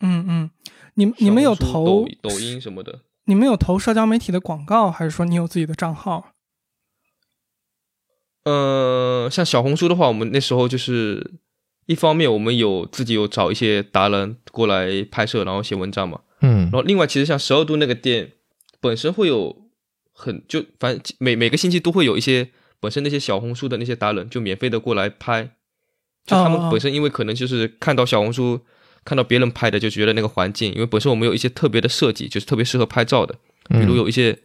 [0.00, 0.50] 嗯嗯，
[0.94, 3.00] 你你们有投抖音什么的？
[3.24, 6.32] 你们有投社交媒体的广告，还是说你有自己的账号？
[8.44, 11.38] 呃，像小红书的话，我们那时候就是
[11.86, 16.20] 一方面我们有自己有找一些达人过来拍摄，然后写文章嘛。
[16.40, 16.62] 嗯。
[16.64, 18.32] 然后另外其实像十二度那个店
[18.80, 19.68] 本身会有
[20.12, 22.50] 很就反正每每个星期都会有一些。
[22.80, 25.52] 本身那些小红书的那些达人就免费的过来拍，
[26.26, 28.60] 就他们本身因为可能就是看到小红书
[29.06, 33.34] 看到别人拍的就觉得那个环境，因为本身我们有一些特别的设计，就是特别适合拍照的，
[33.70, 34.38] 比如有一些，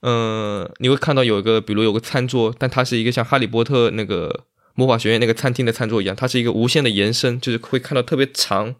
[0.00, 8.76] 嗯，你会看到有一个，比如有个餐桌，但它是一个像哈利波特那个魔法学院那个餐厅的餐桌一样，它是一个无限的延伸，就是会看到特别长，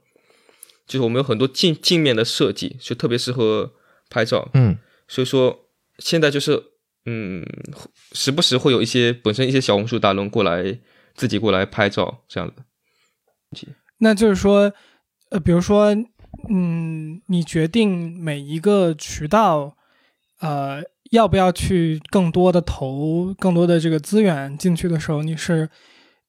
[0.87, 3.73] 就是我们有很多镜镜面的设计，就特别适合
[4.09, 4.79] 拍照，嗯，
[5.09, 5.67] 所以说
[5.99, 6.63] 现在就是。
[7.09, 7.47] 嗯，
[8.11, 10.77] 时不时会有一些本身一些小红书达人过来，
[11.15, 12.65] 自己过来拍照这样的。
[13.99, 14.73] 那就是说，
[15.31, 15.95] 呃，比如说，
[16.51, 19.77] 嗯，你决定每一个渠道，
[20.41, 25.69] 呃，要不要去更多的投更多的这个资源进去的时候，你是，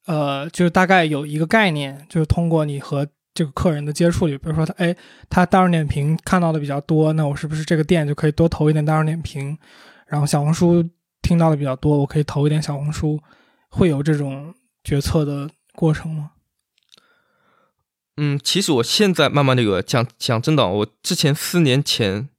[0.06, 4.96] 呃，就是大概有一个概念，就是通过你和这个客人的接触里，比如说他，哎，
[5.30, 9.58] 他大众点评看到的比较多，那我是不是这个店就可以多投一点大众点评？
[10.08, 10.84] 然后小红书
[11.22, 13.20] 听到的比较多，我可以投一点小红书，
[13.70, 16.32] 会有这种决策的过程吗？
[18.16, 22.30] 嗯，其实我现在慢慢的有讲讲真的，我之前四年前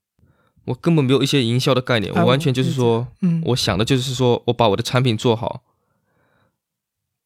[0.68, 5.62] 我根本没有一些营销的概念，我完全就是说，嗯，我想的就是说我把我的产品做好，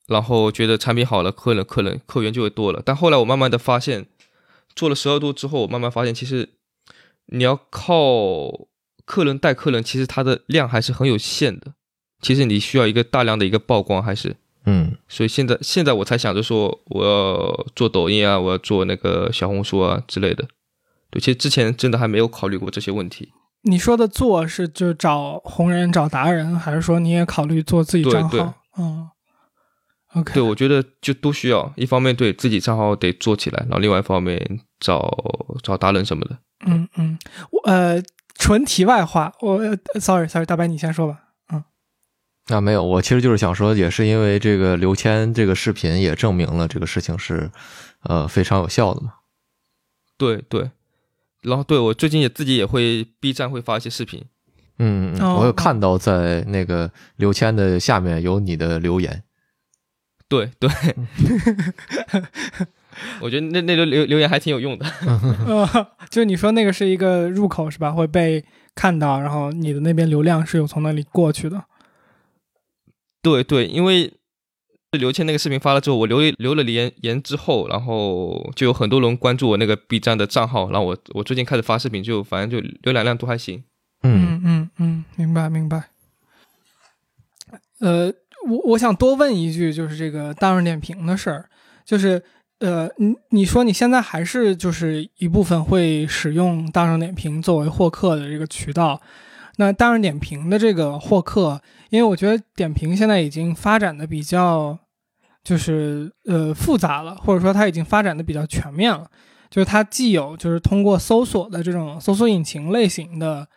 [0.07, 2.83] 然后觉得产品好了，客人客人客源就会多了。
[2.85, 4.07] 但后来我慢慢的发现，
[4.75, 6.49] 做了十二度之后，我慢慢发现其实
[7.27, 8.69] 你要靠。
[9.05, 11.75] 客人带客人，其实它的量还是很有限的。
[12.21, 14.97] 其实你需要一个大量的一个曝光，还是嗯。
[15.09, 20.47] 所以现在现在我才想着说，我要做抖音啊，我要做那个小红书啊之类的。
[21.13, 23.33] 对，其实之前真的还没有考虑过这些问题。
[23.63, 28.55] 你说的做是就找红人、找达人，还是说你也考虑做自己账号？
[28.77, 29.09] 嗯。
[30.15, 30.35] OK。
[30.35, 31.73] 对，我觉得就都需要。
[31.77, 35.09] 一方面对自己账号得做起来，然后另外一方面找
[35.63, 36.39] 找达人什么的。
[36.67, 37.17] 嗯嗯，
[37.53, 38.03] 我呃。
[38.35, 39.61] 纯题外话，我
[40.01, 41.21] sorry sorry，大白你先说吧。
[41.53, 41.63] 嗯，
[42.47, 47.51] 啊，没有，我其实就是想说，也是因为这个刘谦这个视频也证明了这个事情是，
[48.03, 49.13] 呃，非常有效的嘛。
[50.17, 50.71] 对对，
[51.43, 54.25] 然后对我最近也自己也会 B 站会发一些视频。
[54.79, 59.23] 嗯，我有看到在那个刘谦的下面有你的留言。
[60.29, 60.71] 对对，
[63.21, 64.87] 我觉得那那个留留言还挺有用的。
[66.09, 67.93] 就你说那个是一个入口是吧？
[67.93, 68.43] 会被
[68.75, 71.65] 看到，然后你的那边流量是有从那里过去的。
[73.21, 74.15] 对对，因为
[74.99, 83.65] 刘谦那个视频发了之后，我留留了言言之后，然后就有很多人关注我那个 B 站的账号，然后我我最近开始发视频，就反正就浏览量都还行。
[84.03, 85.85] 嗯嗯嗯，明白明白。
[87.79, 88.13] 呃，
[88.47, 91.47] 我我想多问一句，就是这个大众点评的事儿，
[91.87, 92.23] 就是
[92.59, 99.01] 呃，你你说你现在还是就是一部分会使用大众点评作为获客的这个渠道，
[99.57, 104.79] 那大众点评的这个获客，因为我觉得点评现在已经发展的比较
[105.45, 109.07] 就是呃复杂了，或者说它已经发展的比较全面了，
[109.51, 113.49] 就是它既有就是通过搜索的这种搜索引擎类型的。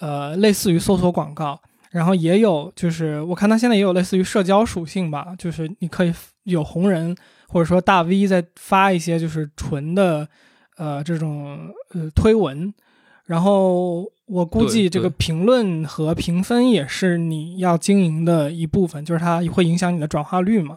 [0.00, 1.58] 呃，类似于搜索广告，
[1.92, 6.12] 然后也有，就是我看它现在也有类似于社交属性吧，就是你可以
[6.42, 7.16] 有红人
[7.46, 10.28] 或者说大 V 在发一些就是纯的，
[10.78, 12.74] 呃，这种呃推文，
[13.26, 20.76] 然后我估计这个评论和评分也是你要经营的一部分，就是它会影响你的转化率嘛。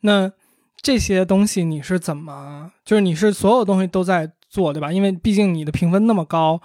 [0.00, 0.32] 那
[0.80, 4.92] 这些东西你是怎么，就是你是所有东西都在做，对吧？
[4.92, 6.60] 因为毕竟你的评分那么高，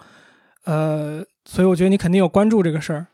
[0.65, 1.25] 呃。
[1.43, 3.07] 所以我觉得你肯定有关注这个事儿。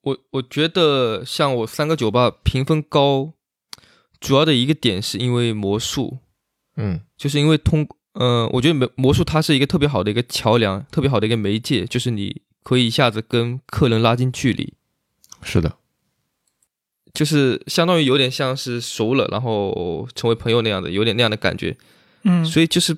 [0.00, 3.34] 我我觉得像我三个酒吧评分高，
[4.18, 6.18] 主要的一个点是因为魔术，
[6.76, 14.74] 嗯，就是因为通，呃，我觉得魔魔术它是一个特别好的一个桥梁，特别好的一个媒介，就是你可以一下子跟客人拉近距离。
[15.40, 15.77] 是的，
[17.14, 21.76] 就是相当于有点像是熟了，然后成为朋友那样的，有点那样的感觉。
[22.22, 22.96] 嗯，所以就是。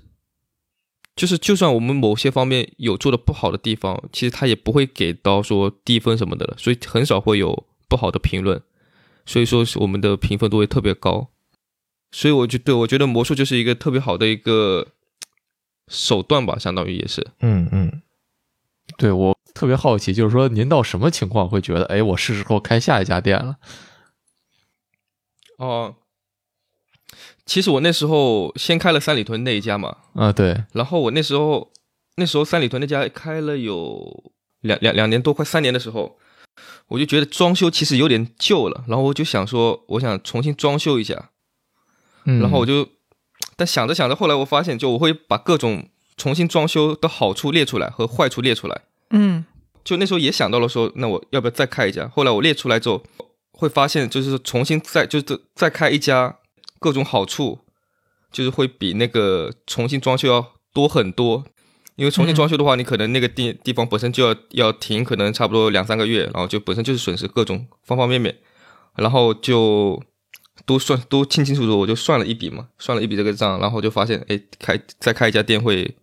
[1.17, 8.63] 就是，就算我们某些方面有做的不好的地方，其实他也不会给到说低分什么的了，所以很少会有不好的评论，
[9.27, 11.29] 所以说我们的评分都会特别高。
[12.11, 14.87] 所以我就对，我觉得魔术就是一个特别好的一个
[15.89, 17.27] 手段吧，相当于也是。
[17.41, 18.01] 嗯嗯，
[18.97, 23.57] 对我特别好奇，就是说您到什么情况会觉得，哎，我是时候开下一家店了？
[25.61, 25.95] 哦。
[27.45, 31.73] 其实我那时候先开了三里屯那一家嘛，啊对，然后我那时候
[32.17, 36.17] 那时候三里屯那家开了有两两两年多，快三年的时候，
[36.89, 41.31] 我就觉得装修其实有点旧了，然后我就想说，我想重新装修一下，
[42.25, 42.87] 然后我就，
[43.57, 49.45] 但想着想着，后来我发现，就我会把各种重新装修的好处列出来和坏处列出来，嗯，
[49.83, 52.07] 就那时候也想到了说，那我要不要再开一家？
[52.07, 53.03] 后来我列出来之后，
[53.61, 56.39] 会发现就是重新再就是再开一家。
[56.83, 57.59] 各种好处
[58.33, 61.45] 就是会比那个重新装修要多很多，
[61.97, 68.35] 因为重新装修的话，你可能那个地地方本身就要要停，可能差不多两三个月，然后就本身就是损失各种方方面面，
[68.97, 70.03] 然后就
[70.65, 75.99] 都算都清清楚楚，我就算了一笔嘛，算了一笔这个账，然后就发现，哎，开再开一家店会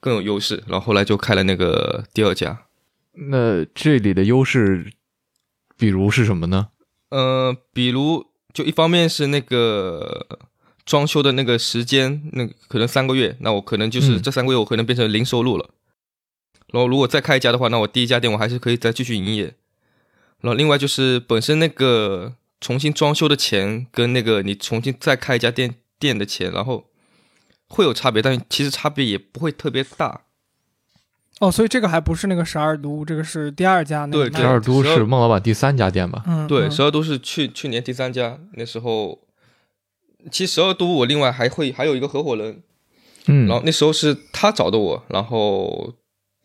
[0.00, 2.62] 更有优势，然后后来就开了那个第二家。
[3.28, 4.90] 那这里的优势，
[5.80, 6.68] 比如是什么呢？
[7.08, 8.30] 呃，比如。
[8.52, 10.26] 就一方面是那个
[10.84, 15.70] 装修的那个时间，那可能三个月，那我可能就是这三个月我可能变成零收入了。
[16.72, 19.54] 然后如果再开一家的话，那我第一家店我还是可以再继续营业。
[20.40, 26.86] 然后另外就是本身那个重新装修的钱跟那个你重新再开一家店店的钱，然后
[27.68, 30.22] 会有差别，但其实差别也不会特别大。
[31.40, 34.06] 哦，所以这个还不是那个十二都，这个是第二家。
[34.06, 36.22] 对，十二都是孟老板第三家店吧？
[36.26, 38.38] 嗯，对，十二都是去去年第三家。
[38.56, 39.18] 那时候，
[40.30, 42.62] 其实十二都我另外还会还有一个合伙人，
[43.24, 45.94] 嗯，然后那时候是他找的我，然后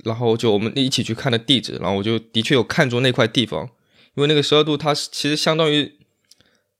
[0.05, 3.69] 然后就我们一起去看的地址，然后我就的确有看中那块地方，
[4.13, 5.97] 因为那个十二都它其实相当于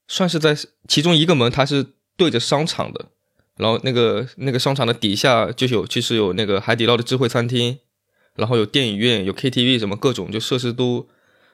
[0.08, 0.56] 算是在
[0.88, 1.86] 其中一个门，它是
[2.16, 3.08] 对着商场的，
[3.58, 7.80] 然后那个那个商场的底下就有其实有那个海底捞的智慧餐厅。
[8.36, 11.08] 然后有电影院，有 KTV，什么各种就设施都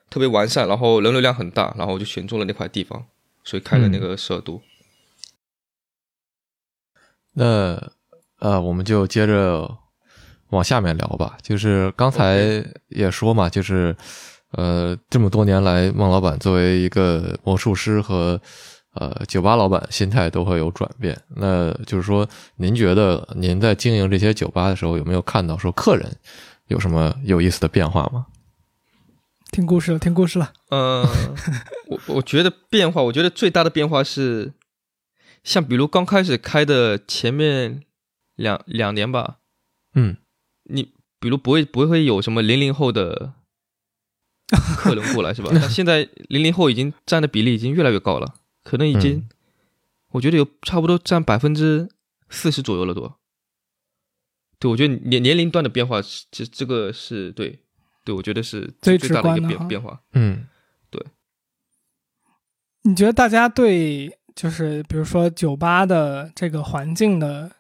[0.10, 3.06] 特别完善，然后人流量很大，然后我就选中了那块地方，
[3.44, 4.62] 所以开了那个十二都。
[7.34, 7.92] 那
[8.40, 9.78] 呃，我们就接着
[10.50, 11.38] 往下面聊吧。
[11.42, 13.96] 就是刚才也说嘛，就是
[14.52, 18.42] 呃，这么多年来，孟老板作为一个魔术师和
[18.96, 21.18] 呃酒吧老板，心态都会有转变。
[21.38, 22.28] 那就是说，
[22.58, 26.18] 您觉得您在经营这些酒吧的时候，有没有看到说客人？
[26.72, 28.28] 有什么有意思的变化吗？
[29.52, 30.54] 听故事了，听故事了。
[30.70, 31.06] 呃，
[31.92, 34.54] 我我觉得变化，我觉得最大的变化是，
[35.44, 37.84] 像比如刚开始开的前面
[38.36, 39.40] 两两年吧，
[39.96, 40.16] 嗯，
[40.64, 43.34] 你比如不会不会有什么零零后的
[44.78, 45.50] 客人过来是吧？
[45.54, 49.28] 那现在零零后已经占的比例已经越来越高了，可能已经，
[50.12, 51.90] 我觉得有差不多占百分之
[52.30, 53.12] 四十左右了都。
[54.62, 56.00] 对，我觉得年年龄段的变化，
[56.32, 57.60] 这这个是对。
[58.04, 60.02] 对，我觉得是最大的一个变变化。
[60.14, 60.48] 嗯，
[60.90, 61.06] 对。
[62.82, 67.52] 你觉得大家对就是比如说酒吧的这个环境的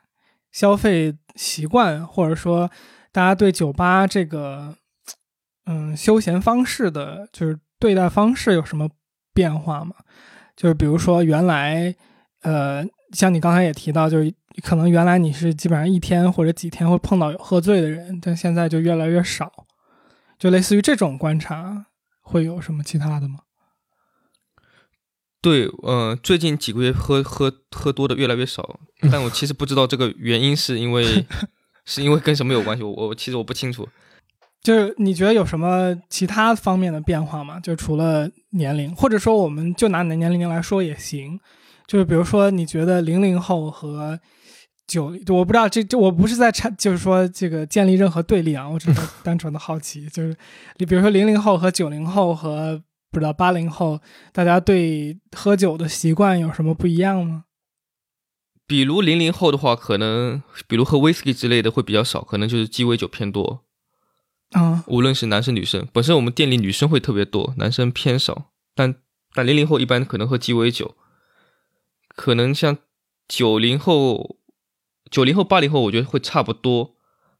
[0.51, 2.71] 消费习惯，或者说
[3.11, 4.75] 大家对酒吧这个
[5.67, 8.89] 嗯休闲方式的，就是对待方式有什么
[9.35, 9.95] 变化吗？
[10.55, 11.95] 就是比如说原来
[12.41, 14.33] 呃，像你刚才也提到，就是
[14.63, 19.51] 可能原来你是基本上一天或者几天会碰到有喝醉的人，但现在就越来越少。
[20.37, 21.85] 就类似于这种观察，
[22.21, 23.39] 会有什么其他的吗？
[25.41, 28.79] 对，嗯，最近几个月喝喝喝多的越来越少，
[29.11, 31.25] 但我其实不知道这个原因是因为
[31.85, 33.87] 是因为跟什么有关系，我我其实我不清楚。
[34.61, 37.59] 就是你觉得有什么其他方面的变化吗？
[37.59, 41.39] 就除了年龄，或者说我们就拿你的年龄来说也行。
[41.87, 44.19] 就是比如说，你觉得零零后和
[44.91, 50.35] 九，我不知道这这我不是在产，就是说这个建立任何对立啊，我只是单 纯的好奇，就是
[50.79, 54.01] 你比如说零零后和九零后和不知道八零后，
[54.33, 57.45] 大家对喝酒的习惯有什么不一样吗？
[58.67, 63.63] 比如零零后的话，可能比如喝威士忌之类的会比较少，可能就是鸡尾酒偏多。
[64.51, 68.95] 啊，无论是男生女生，本身我们店里女生会特别多，男生偏少，但
[69.33, 70.95] 但零零后一般可能喝鸡尾酒，
[72.13, 72.77] 可能像
[73.29, 74.40] 九零后。
[75.11, 76.95] 九零后、八零后，我觉得会差不多，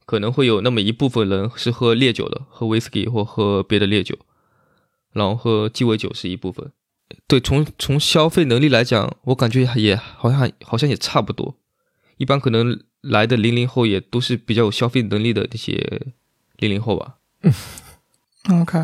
[0.05, 4.19] 可能会有那么一部分人是喝烈酒的，喝威士忌或喝别的烈酒，
[5.13, 6.71] 然后喝鸡尾酒是一部分。
[7.27, 11.55] 对，从从消费能力来讲，我感觉也好像好像也差不多。
[12.17, 16.03] 一般可能来的零零后也都是比较有消费能力的这些
[16.57, 17.15] 零零后吧。
[18.61, 18.79] OK。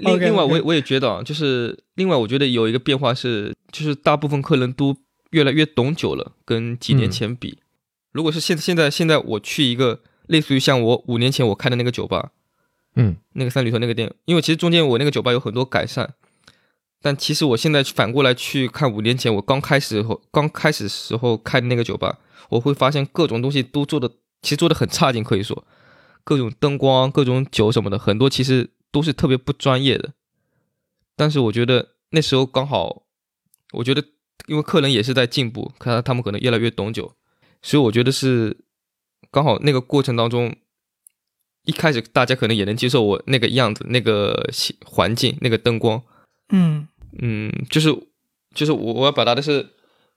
[0.00, 4.96] 另另外，我我也觉得啊，就是另外我觉得有一个变化是，就是大部分客人都
[5.30, 7.58] 越来越懂酒了，跟几年前比。
[8.12, 12.32] 如果是现现在现在我去一个类似于像我五年前我开的那个酒吧，
[12.96, 16.14] 嗯，那个三里屯那个店，因为其实中间我那个酒吧有很多改善，
[17.00, 22.18] 但其实我现在反过来去看五年前我刚开始时候刚开始时候开的那个酒吧，
[22.50, 24.10] 我会发现各种东西都做的
[24.42, 25.64] 其实做的很差劲，可以说
[26.24, 30.12] 各种灯光、各种酒什么的，很多其实都是特别不专业的。
[31.16, 33.02] 但是我觉得那时候刚好，
[33.72, 34.02] 我觉得
[34.46, 37.14] 因为客人也是在进步，看他们可能越来越懂酒。
[37.60, 38.56] 所以我觉得是
[39.30, 40.54] 刚好那个过程当中，
[41.64, 44.48] 一开始大家可能也能接受我那个样子、那个
[44.84, 46.02] 环境、那个灯光。
[46.50, 46.88] 嗯
[47.20, 47.94] 嗯，就是
[48.54, 49.70] 就是我我要表达的是，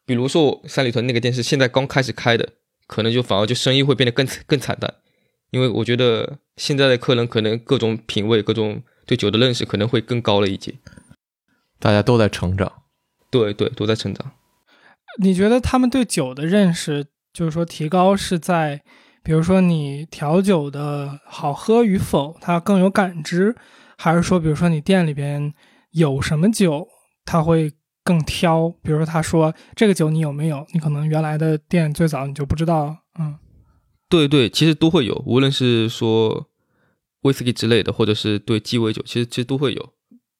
[0.05, 2.47] 比如说三里屯那个店是现在刚开始开的，
[2.87, 4.93] 可能就反而就生意会变得更更惨淡，
[5.49, 10.75] 因为我觉得现在的客人可能各种品味、各种对酒的认识可能会更高了一截。
[11.79, 12.83] 大家都在成长，
[13.29, 14.31] 对对，都在成长。
[15.21, 17.07] 你觉得他们对酒的认识？
[17.33, 18.81] 就是说，提高是在，
[19.23, 23.55] 比如说你调酒的好喝与否，他更有感知，
[23.97, 25.53] 还是说，比如说你店里边
[25.91, 26.87] 有什么酒，
[27.23, 27.71] 他会
[28.03, 28.69] 更挑？
[28.83, 30.67] 比如说，他说这个酒你有没有？
[30.73, 32.97] 你可能原来的店最早你就不知道。
[33.17, 33.37] 嗯，
[34.09, 36.49] 对对，其实都会有，无论是说
[37.21, 39.93] 威士忌之类的，或者是对鸡尾酒，其实其实都会有。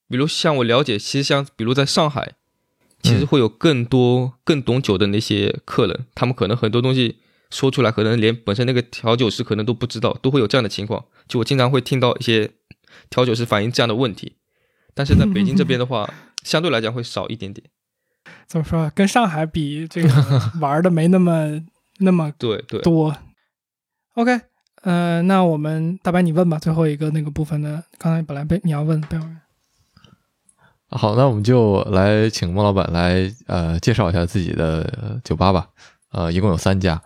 [0.10, 2.34] 比如像我了解，其实像比如在上海。
[3.02, 7.18] 其实会有更多更懂酒的那些客人，他们可能很多东西
[7.50, 11.06] 说出来，可能连本身那个调酒师可能都不知道，都会有这样的情况。
[11.28, 12.52] 就我经常会听到一些
[13.10, 14.38] 调酒师反映这样的问题，
[14.94, 16.12] 但是在北京这边的话，
[16.44, 17.68] 相对来讲会少一点点。
[18.48, 18.92] 怎么说？
[18.94, 20.10] 跟上海比，这个
[20.60, 21.62] 玩的没那么
[22.00, 23.16] 那么 对对多。
[24.14, 24.42] OK，
[24.84, 29.41] 呃，那我们大白你问吧，最后一个那个部分的，刚才本来被你要问，被我问。
[30.94, 35.70] 好，那我们就来请孟老板来呃介绍一下自己的酒吧吧。
[36.12, 37.02] 呃，一共有三家。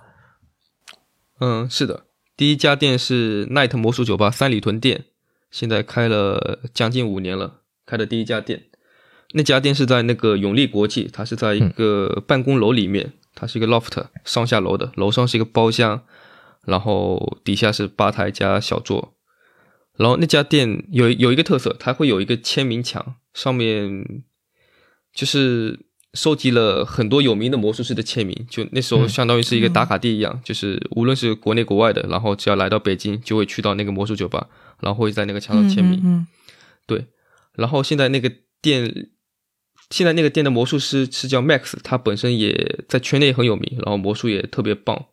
[1.40, 2.06] 嗯，是的，
[2.36, 5.06] 第一家店是 Night 魔术酒吧三里屯店，
[5.52, 8.64] 现在开了将近五年了，开的第一家店。
[9.34, 16.02] 那家店是在那个永利国际，它是在一个办公楼里面，它是一个 loft 上下楼的，楼上是一个包厢，
[16.64, 19.14] 然后底下是吧台加小桌。
[19.98, 23.16] 然后那家店有有一个特色，它会有一个签名墙。
[23.34, 24.24] 上面
[25.14, 25.78] 就是
[26.14, 34.48] 收集了很多有名的魔术师的签名，就那时候相当于是一个打卡地一样，就是无论是国内国外的，然后只要来到北京，就会去到那个魔术酒吧，
[34.80, 36.02] 然后会在那个墙上签名。
[36.04, 36.28] 嗯
[36.88, 37.08] 对，
[37.56, 38.32] 然后现在那个
[38.62, 39.10] 店，
[39.90, 45.08] 现在那个店的魔术师是叫 Max，他本身也在圈内很有名，然后魔术也特别棒。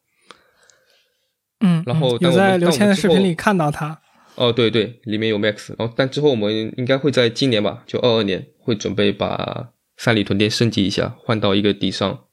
[1.60, 4.01] 嗯，然后有在刘谦的视频里看到他。
[4.34, 5.74] 哦，对对，里面有 Max。
[5.78, 12.24] 然后，但之后我们应该会在今年吧，就二二年会准备把三里屯店升级一下，换到一个底商。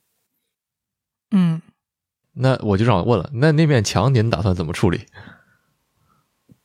[1.31, 1.61] 嗯，
[2.33, 5.01] 那我就想问了，那那面墙您打算怎么处理？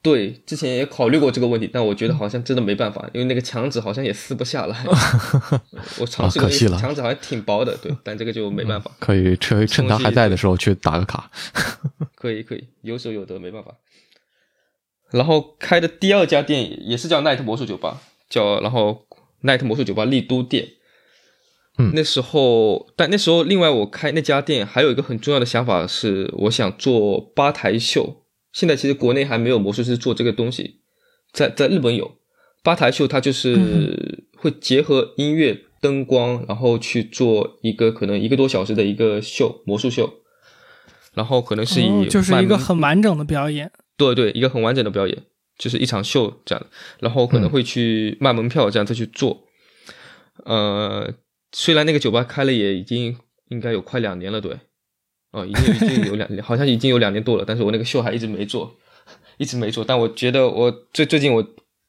[0.00, 4.84] 对，之前也考虑过这个问题，但我觉得好像真的没办法，因为那个墙纸好像也撕不下来。
[5.98, 8.90] 我尝试过，墙纸好像挺薄的，对，但这个就没办法。
[8.98, 11.30] 可以趁趁他还在的时候去打个卡。
[12.14, 13.74] 可以可以，有舍有得，没办法。
[15.14, 19.06] 然后开的第二家店也是叫 Night 魔术酒吧，叫然后
[19.42, 20.68] Night 魔术酒吧丽都店。
[21.78, 28.22] 嗯，那时候，但那时候另外我开那家店还有一个很重要的想法是，我想做吧台秀。
[28.52, 30.80] 现在其实国内还没有魔术师做这个东西，
[31.32, 32.16] 在在日本有。
[32.62, 40.14] 吧台秀，它就是会结合音乐、灯光，然后去做一个可能一个多小时的一个秀，魔术秀，
[41.12, 45.22] 然后可能是以就是一个很完整的表演，对对，一个很完整的表演，
[45.58, 46.66] 就是一场秀这样，
[47.00, 49.44] 然后可能会去卖门票这样再去做。
[50.44, 51.12] 呃，
[51.52, 53.16] 虽然那个酒吧开了也已经
[53.48, 54.58] 应该有快两年了，对。
[55.30, 58.76] 哦，已经已经有两， 好像已经有两年多了，但是我那个秀还一直没做，
[59.38, 59.84] 一直没做。
[59.84, 61.44] 但我觉得我最最近我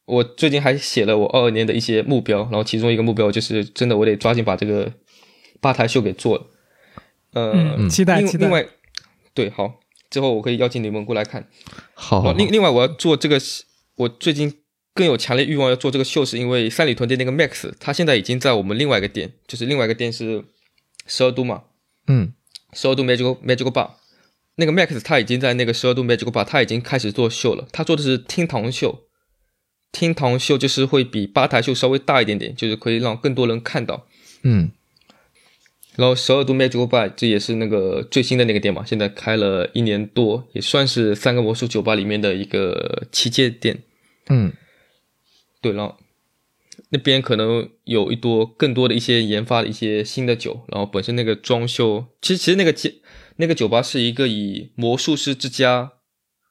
[0.06, 4.92] 我最近还写了我二二年的一些目标，然后其中一个目标就是真的我得抓紧把这个
[5.62, 6.48] 吧台秀给做了。
[7.34, 8.46] 呃，期待期待。
[8.46, 8.68] 另外，
[9.36, 9.80] 对，好，
[10.16, 11.46] 之后我可以邀请你们过来看。
[11.94, 12.32] 好。
[12.32, 13.38] 另另外我要做这个，
[13.98, 14.62] 我最近
[14.94, 20.46] 更有强烈欲望要做这个秀，是因为三里屯店那个 Max，他现在已经在我们另外一个店，就是另外一个店是
[21.06, 21.64] 十二度嘛。
[22.08, 22.32] 嗯。
[22.72, 23.90] 十二度 Magical Magical Bar，
[24.56, 27.68] 那个 Max 他已经在那个十二度 Magical Bar，他已经开始做秀了。
[27.74, 29.02] 他做的是厅堂秀，
[29.92, 34.08] 厅堂秀就是会比吧台秀稍微大一点点，就是可以让更多人看到。
[34.44, 34.72] 嗯。
[35.98, 43.84] 然后十二度 Magical Bar 这也是那个最新的那个店嘛，现在开了一年多，也算是三个魔术酒吧里面的一个旗舰店。
[44.30, 44.54] 嗯，
[45.62, 45.98] 对，然后。
[46.90, 52.94] 那边可能有一多更多的一些研发的一些新的酒，然后本身那个装修，其实其实那个街
[53.38, 55.94] 那个酒吧是一个以魔术师之家、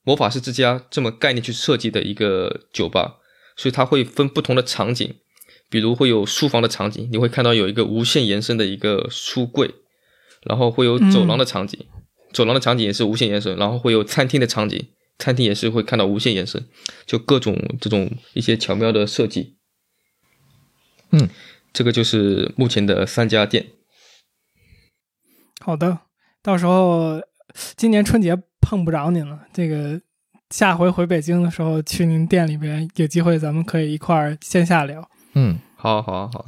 [0.03, 3.19] 魔法师之家这么概念去设计的一个酒吧，
[3.57, 5.15] 所以它会分不同的场景，
[5.75, 9.69] 比如会有书房的场景，你会看到有一个无限延伸的一个书柜，
[10.45, 11.85] 然后会有走廊的场景，
[12.33, 16.65] 走廊的场景也是无限延伸，然后会有餐厅的场景，餐厅也是会看到无限延伸，
[17.05, 19.57] 就各种这种一些巧妙的设计。
[21.11, 21.29] 嗯，
[21.73, 23.67] 这个就是目前的三家店。
[25.61, 25.99] 好的，
[26.41, 27.21] 到时候
[27.75, 30.01] 今年春节碰不着您了，这个
[30.51, 35.11] 下回回北京的时候去您店里边，有机会咱们可以一块儿线下聊。
[35.35, 36.45] 嗯，好，好，好。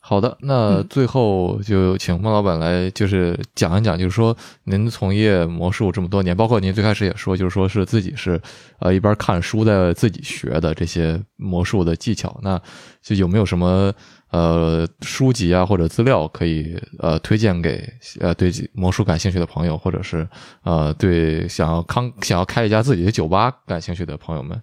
[0.00, 4.34] 好的，那最后就请孟老板来，就是讲一讲，就是说
[4.64, 8.40] 您从业魔术这么多年，包括您最开始也说，就是说是自己是
[8.78, 12.58] 呃一边看书在自己学的这些魔术的技巧，那
[13.02, 13.92] 就有没有什么
[14.30, 17.86] 呃书籍啊或者资料可以呃推荐给
[18.20, 20.26] 呃对魔术感兴趣的朋友，或者是
[20.62, 24.62] 呃对想要康想要开一家自己的酒吧感兴趣的朋友们？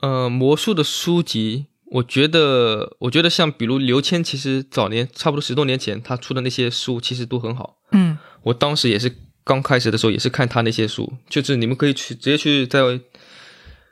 [0.00, 1.66] 呃，魔术的书籍。
[1.94, 7.78] 我觉得，我觉得像比如刘谦，其实早年差不多十多年前他出的那些书，其实都很好。
[7.92, 9.14] 嗯，我当时也是
[9.44, 12.80] 刚开始的时候，也是看他那些书，就是你们可以去直接去在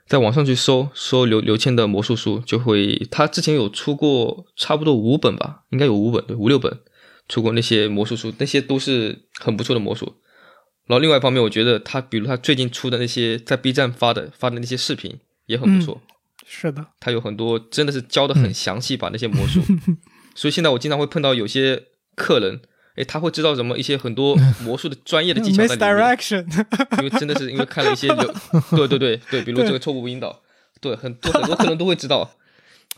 [0.05, 6.77] 在网上去搜搜刘刘谦的魔术书，就会他之前有出过差不多五本吧，应该有五本，对，五六本
[7.29, 10.15] 出过那些魔术书，那些都是很不错的魔术。
[10.87, 16.01] 然后另外一方面，我觉得他比如他最近出的那些在 B 站发的发的那些视频也很不错。
[16.55, 19.59] 是的，他有很多真的是教的很详细，把那些魔术，
[20.35, 21.83] 所以现在我经常会碰到有些
[22.15, 22.61] 客人，
[22.95, 26.45] 哎，他会知道什么一些很多 魔术的专业的技巧在里面，
[26.99, 28.07] 因为真的是因为看了一些，
[28.75, 30.41] 对对对对，比如这个错误引导，
[30.79, 32.29] 对很多很多客人都会知道，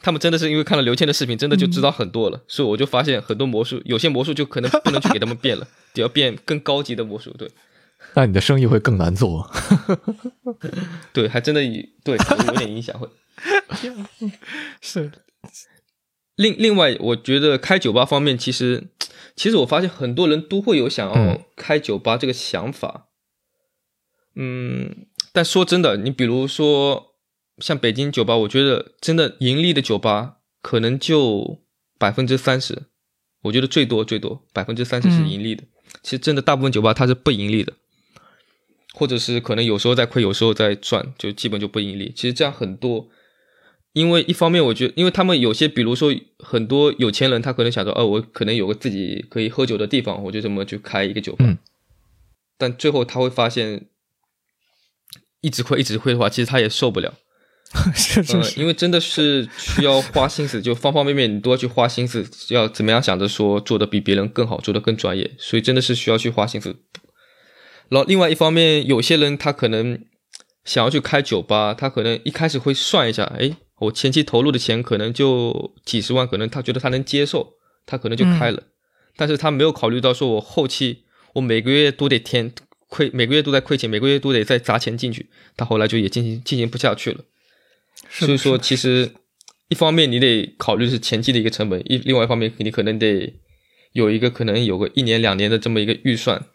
[0.01, 7.49] 他们真的是因为看了刘谦的视频，真的就知道很多了，所以我就发现很多魔术，有些魔术就可能不能去给他们变了，得要变更高级的魔术，对，
[8.13, 9.49] 那你的生意会更难做，
[11.13, 11.61] 对，还真的
[12.03, 13.07] 对有点影响会。
[14.81, 15.11] 是，
[16.35, 18.87] 另另外，我觉得开酒吧方面，其实
[19.35, 23.07] 其实我发现很多人都会有想要开酒吧这个想法。
[24.35, 27.15] 嗯，但说真的，你比如说
[27.59, 31.61] 像北京酒吧，我觉得真的盈利的酒吧可能就
[31.97, 32.83] 百分之三十，
[33.43, 35.63] 我觉得最多最多百分之三十是盈利的。
[36.01, 37.73] 其实真的大部分酒吧它是不盈利的，
[38.93, 42.11] 或者是可能有时候在亏，有时候在赚，就基本就不盈利。
[42.15, 43.09] 其实这样很多。
[43.95, 51.45] 因为一方面，我觉得，因为他们有些，比如说很多有钱人，他可能想说，哦，我可能有个自己可以喝酒的地方，我就这么去开一个酒吧。
[52.57, 53.85] 但最后他会发现，
[55.39, 57.13] 一直亏一直亏的话，其实他也受不了。
[57.95, 66.75] 是是是，因为真的是需要花心思，就方方面面你都要去花心思，要怎么样想着说做的比别人更好，做的更专业，所以真的是需要去花心思。
[67.87, 70.03] 然后另外一方面，有些人他可能
[70.65, 73.55] 想要去开酒吧，他可能一开始会算一下，哎。
[73.79, 77.55] 我前期投入的钱可能就几十万，可能他觉得他能接受，
[77.85, 78.63] 他可能就开了，
[79.17, 81.03] 但是他没有考虑到说我后期
[81.33, 82.53] 我每个月都得添
[82.87, 87.25] 亏，每个月都在亏钱，每个月都得再砸钱进去，他后来就也进行进行不下去了。
[88.09, 89.11] 所以说，其实
[89.67, 93.33] 一方面你得考虑是前期的一个成本，一另外一方面你可能得
[93.91, 96.45] 有一个可能有个一年两年的这么一个预算，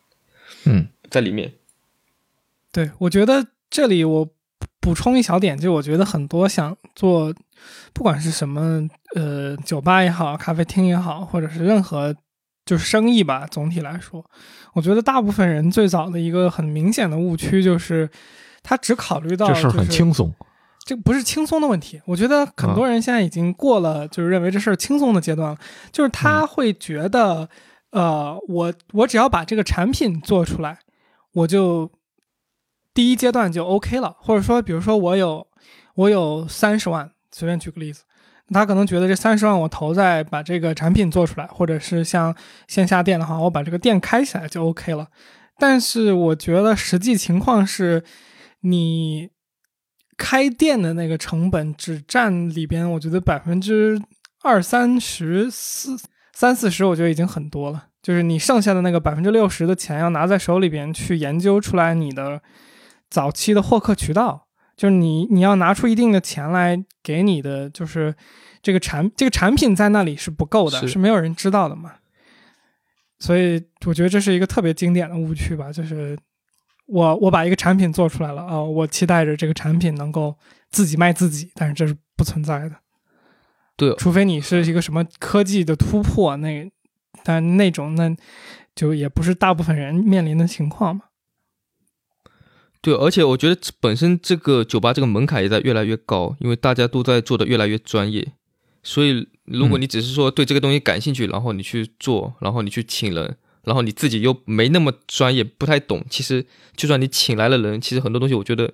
[0.65, 1.53] 嗯，在里面。
[2.73, 4.35] 对，我觉得这里我。
[4.81, 7.33] 补充一小点，就我觉得很多想做，
[7.93, 12.15] 不管是什么，呃，酒吧也好，咖啡厅也好，或者是任何
[12.65, 14.25] 就是生意吧，总体来说，
[14.73, 18.09] 我觉得大部分人最早的一个很明显的误区就是，
[18.63, 20.33] 他只考虑到这事儿很轻松，
[20.87, 22.01] 这不是轻松的问题。
[22.07, 25.59] 我觉得很多人现在已经过了就是认为这事儿轻松的阶段了，
[25.93, 27.47] 就是他会觉得，
[27.91, 30.79] 呃，我我只要把这个产品做出来，
[31.35, 31.91] 我就。
[32.93, 35.47] 第一阶段就 OK 了，或者说，比如说我有
[35.95, 38.03] 我有三十万，随便举个例子，
[38.53, 42.35] 他可能觉得这三十万我投在把这个产品做出来，或者是像
[42.67, 45.07] 线下店的话，我把这个店开起来就 OK 了。
[45.57, 48.03] 但是我觉得实际情况是，
[48.63, 49.31] 你
[50.17, 54.03] 开店的那个成本只占里边，我觉得百分之
[54.43, 55.97] 二三十四
[56.33, 57.87] 三四十，我觉得已经很多了。
[58.03, 62.43] 就是你剩下的那个百分之六十的钱要拿在手里边去研究出来你的。
[63.11, 64.47] 早期的获客渠道，
[64.77, 68.15] 就是你你要拿出一定的钱来给你的，就是
[68.63, 71.95] 这个产这个产品在那里是不够的，是没有人知道的嘛。
[73.19, 76.19] 所以我觉得这是一个特别经典的误区吧，就是
[76.87, 80.35] 我我把一个产品做出来了啊，我期待着这个产品能够
[80.71, 82.77] 自己卖自己，但是这是不存在的。
[83.77, 86.71] 对，除非你是一个什么科技的突破，那
[87.23, 88.15] 但那种那
[88.75, 91.03] 就也不是大部分人面临的情况嘛。
[92.83, 98.33] 对，而且我觉得本身这个酒吧这个门槛也在越来越高，因为大家都在做的越来越专业，
[98.83, 108.73] 所以如果你只是说对这个东西感兴趣，然后你去做，然后你去请人，然后你自己又没那么专业，不太懂，其实就算你请来了人，其实很多东西我觉得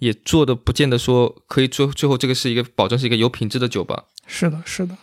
[0.00, 4.06] 也做的不见得说可以最最后这个是一个保证是一个有品质的酒吧。
[4.26, 4.98] 是的，是的，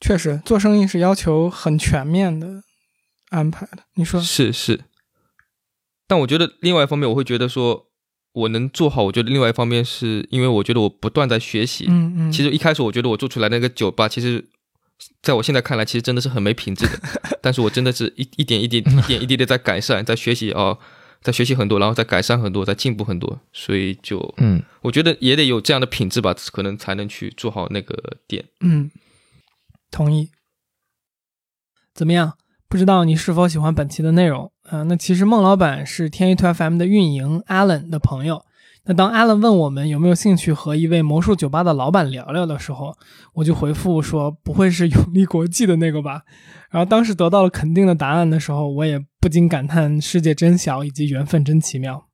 [0.00, 2.62] 确实做生意是要求很全面的
[3.28, 3.80] 安排的。
[3.96, 4.84] 你说是是。
[6.08, 7.86] 但我觉得另外一方面，我会觉得说，
[8.32, 9.04] 我能做好。
[9.04, 11.84] 我觉得另外一方面是因为我觉得我不断在学习。
[11.88, 12.32] 嗯嗯。
[12.32, 14.48] 其实一开始我觉得我做出来那个酒吧，其实
[15.22, 16.98] 在我现在看来，其实真的是很没品质的。
[17.42, 20.78] 但是我真的是一一点一点 一点一滴的在改善，在学习啊，
[21.20, 23.38] 在学习很多，然后在改善很多，在进步很多。
[23.52, 28.46] 所以就嗯，我觉得也得有这样的品质吧，可能才能去做好那个店。
[28.60, 28.90] 嗯，
[29.90, 30.30] 同意。
[31.94, 32.38] 怎么样？
[32.68, 34.52] 不知道你是否喜欢本期的内容？
[34.70, 38.44] 啊，那其实孟老板是天娱 to FM 的运营 Allen 的朋友。
[38.84, 42.94] 那当 Allen 问我们有没有兴趣和一位魔术酒吧的老板聊聊的时候，
[43.34, 46.22] 我就回复说不会是永利国际的那个吧。
[46.70, 52.06] 然后当时得到了肯定的答案的时候，我也不禁感叹世界真小以及缘分真奇妙。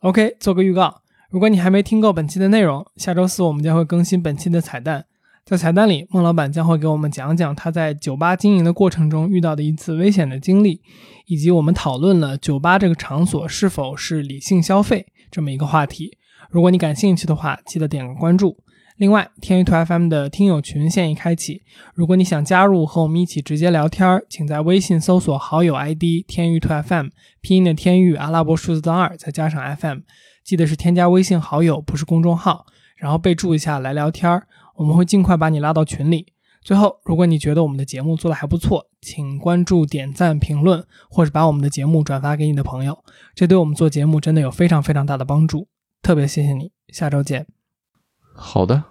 [0.00, 5.06] OK，做个预告，如果你还没听够本期的内容，下周四我们将会更新本期的彩蛋。
[5.46, 10.80] 在彩蛋里，孟老板将会给我们讲讲他在酒吧经营的过程中遇到的一次危险的经历，
[11.26, 16.18] 以及我们讨论了酒吧这个场所是否是理性消费这么一个话题。
[16.50, 18.56] 如果你感兴趣的话，记得点个关注。
[18.96, 21.62] 另外，天娱兔 FM 的听友群现已开启，
[21.94, 27.06] 如果你想加入和我们一起直接聊天，请在微信搜索好友 ID“ 天娱兔 FM”，
[27.40, 30.00] 拼音的天娱，阿拉伯数字的二，再加上 FM，
[30.42, 32.66] 记得是添加微信好友，不是公众号，
[32.96, 34.42] 然后备注一下来聊天。
[34.76, 36.32] 我们会尽快把你拉到群里。
[36.62, 43.04] 最后，如果你觉得我们的节目做的还不错，请关注、点赞、评论，或者把我们的节目转发给你的朋友，
[43.34, 45.68] 这对我们做节目真的有非常非常大的帮助。
[46.02, 47.46] 特别谢谢你，下周见。
[48.34, 48.82] 好的，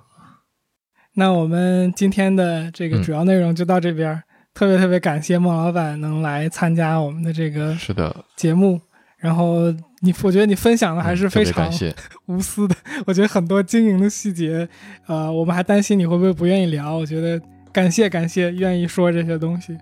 [1.16, 4.24] 那我们今天的这个主要内容就到这边。
[4.54, 8.80] 特别特别感谢孟老板能来参加我们的这个是的节目，
[9.18, 9.74] 然后。
[10.06, 11.70] 你我觉得你分享的还是非常
[12.28, 12.76] 无私的。
[13.08, 14.70] 我觉得很多经营的细节，
[15.08, 16.96] 呃，我们还担心你会不会不愿意聊。
[16.96, 17.42] 我觉得
[17.74, 19.76] 感谢感谢，愿意说这些东西。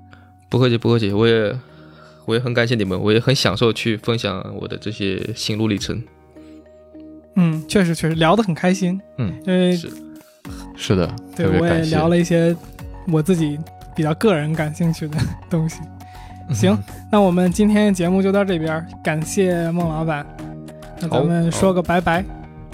[0.49, 1.53] 不客气不客气，我也
[2.26, 6.01] 我也很感谢你们，我也很享受去分享我的这些心路历程。
[7.36, 8.99] 嗯，确实确实聊得很开心。
[9.17, 9.91] 嗯，因为是
[10.76, 12.55] 是的，对我也聊了一些
[13.07, 13.59] 我自己
[13.95, 15.17] 比较个人感兴趣的
[15.49, 15.80] 东西。
[16.53, 16.77] 行，
[17.11, 20.25] 那我们今天节目就到这边，感谢孟老板。
[20.99, 22.23] 那咱们说个拜拜。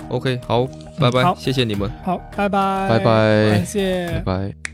[0.09, 0.65] OK，好，
[0.99, 1.89] 拜拜，谢谢你们。
[2.03, 4.68] 好，拜拜，拜拜，感谢，拜拜。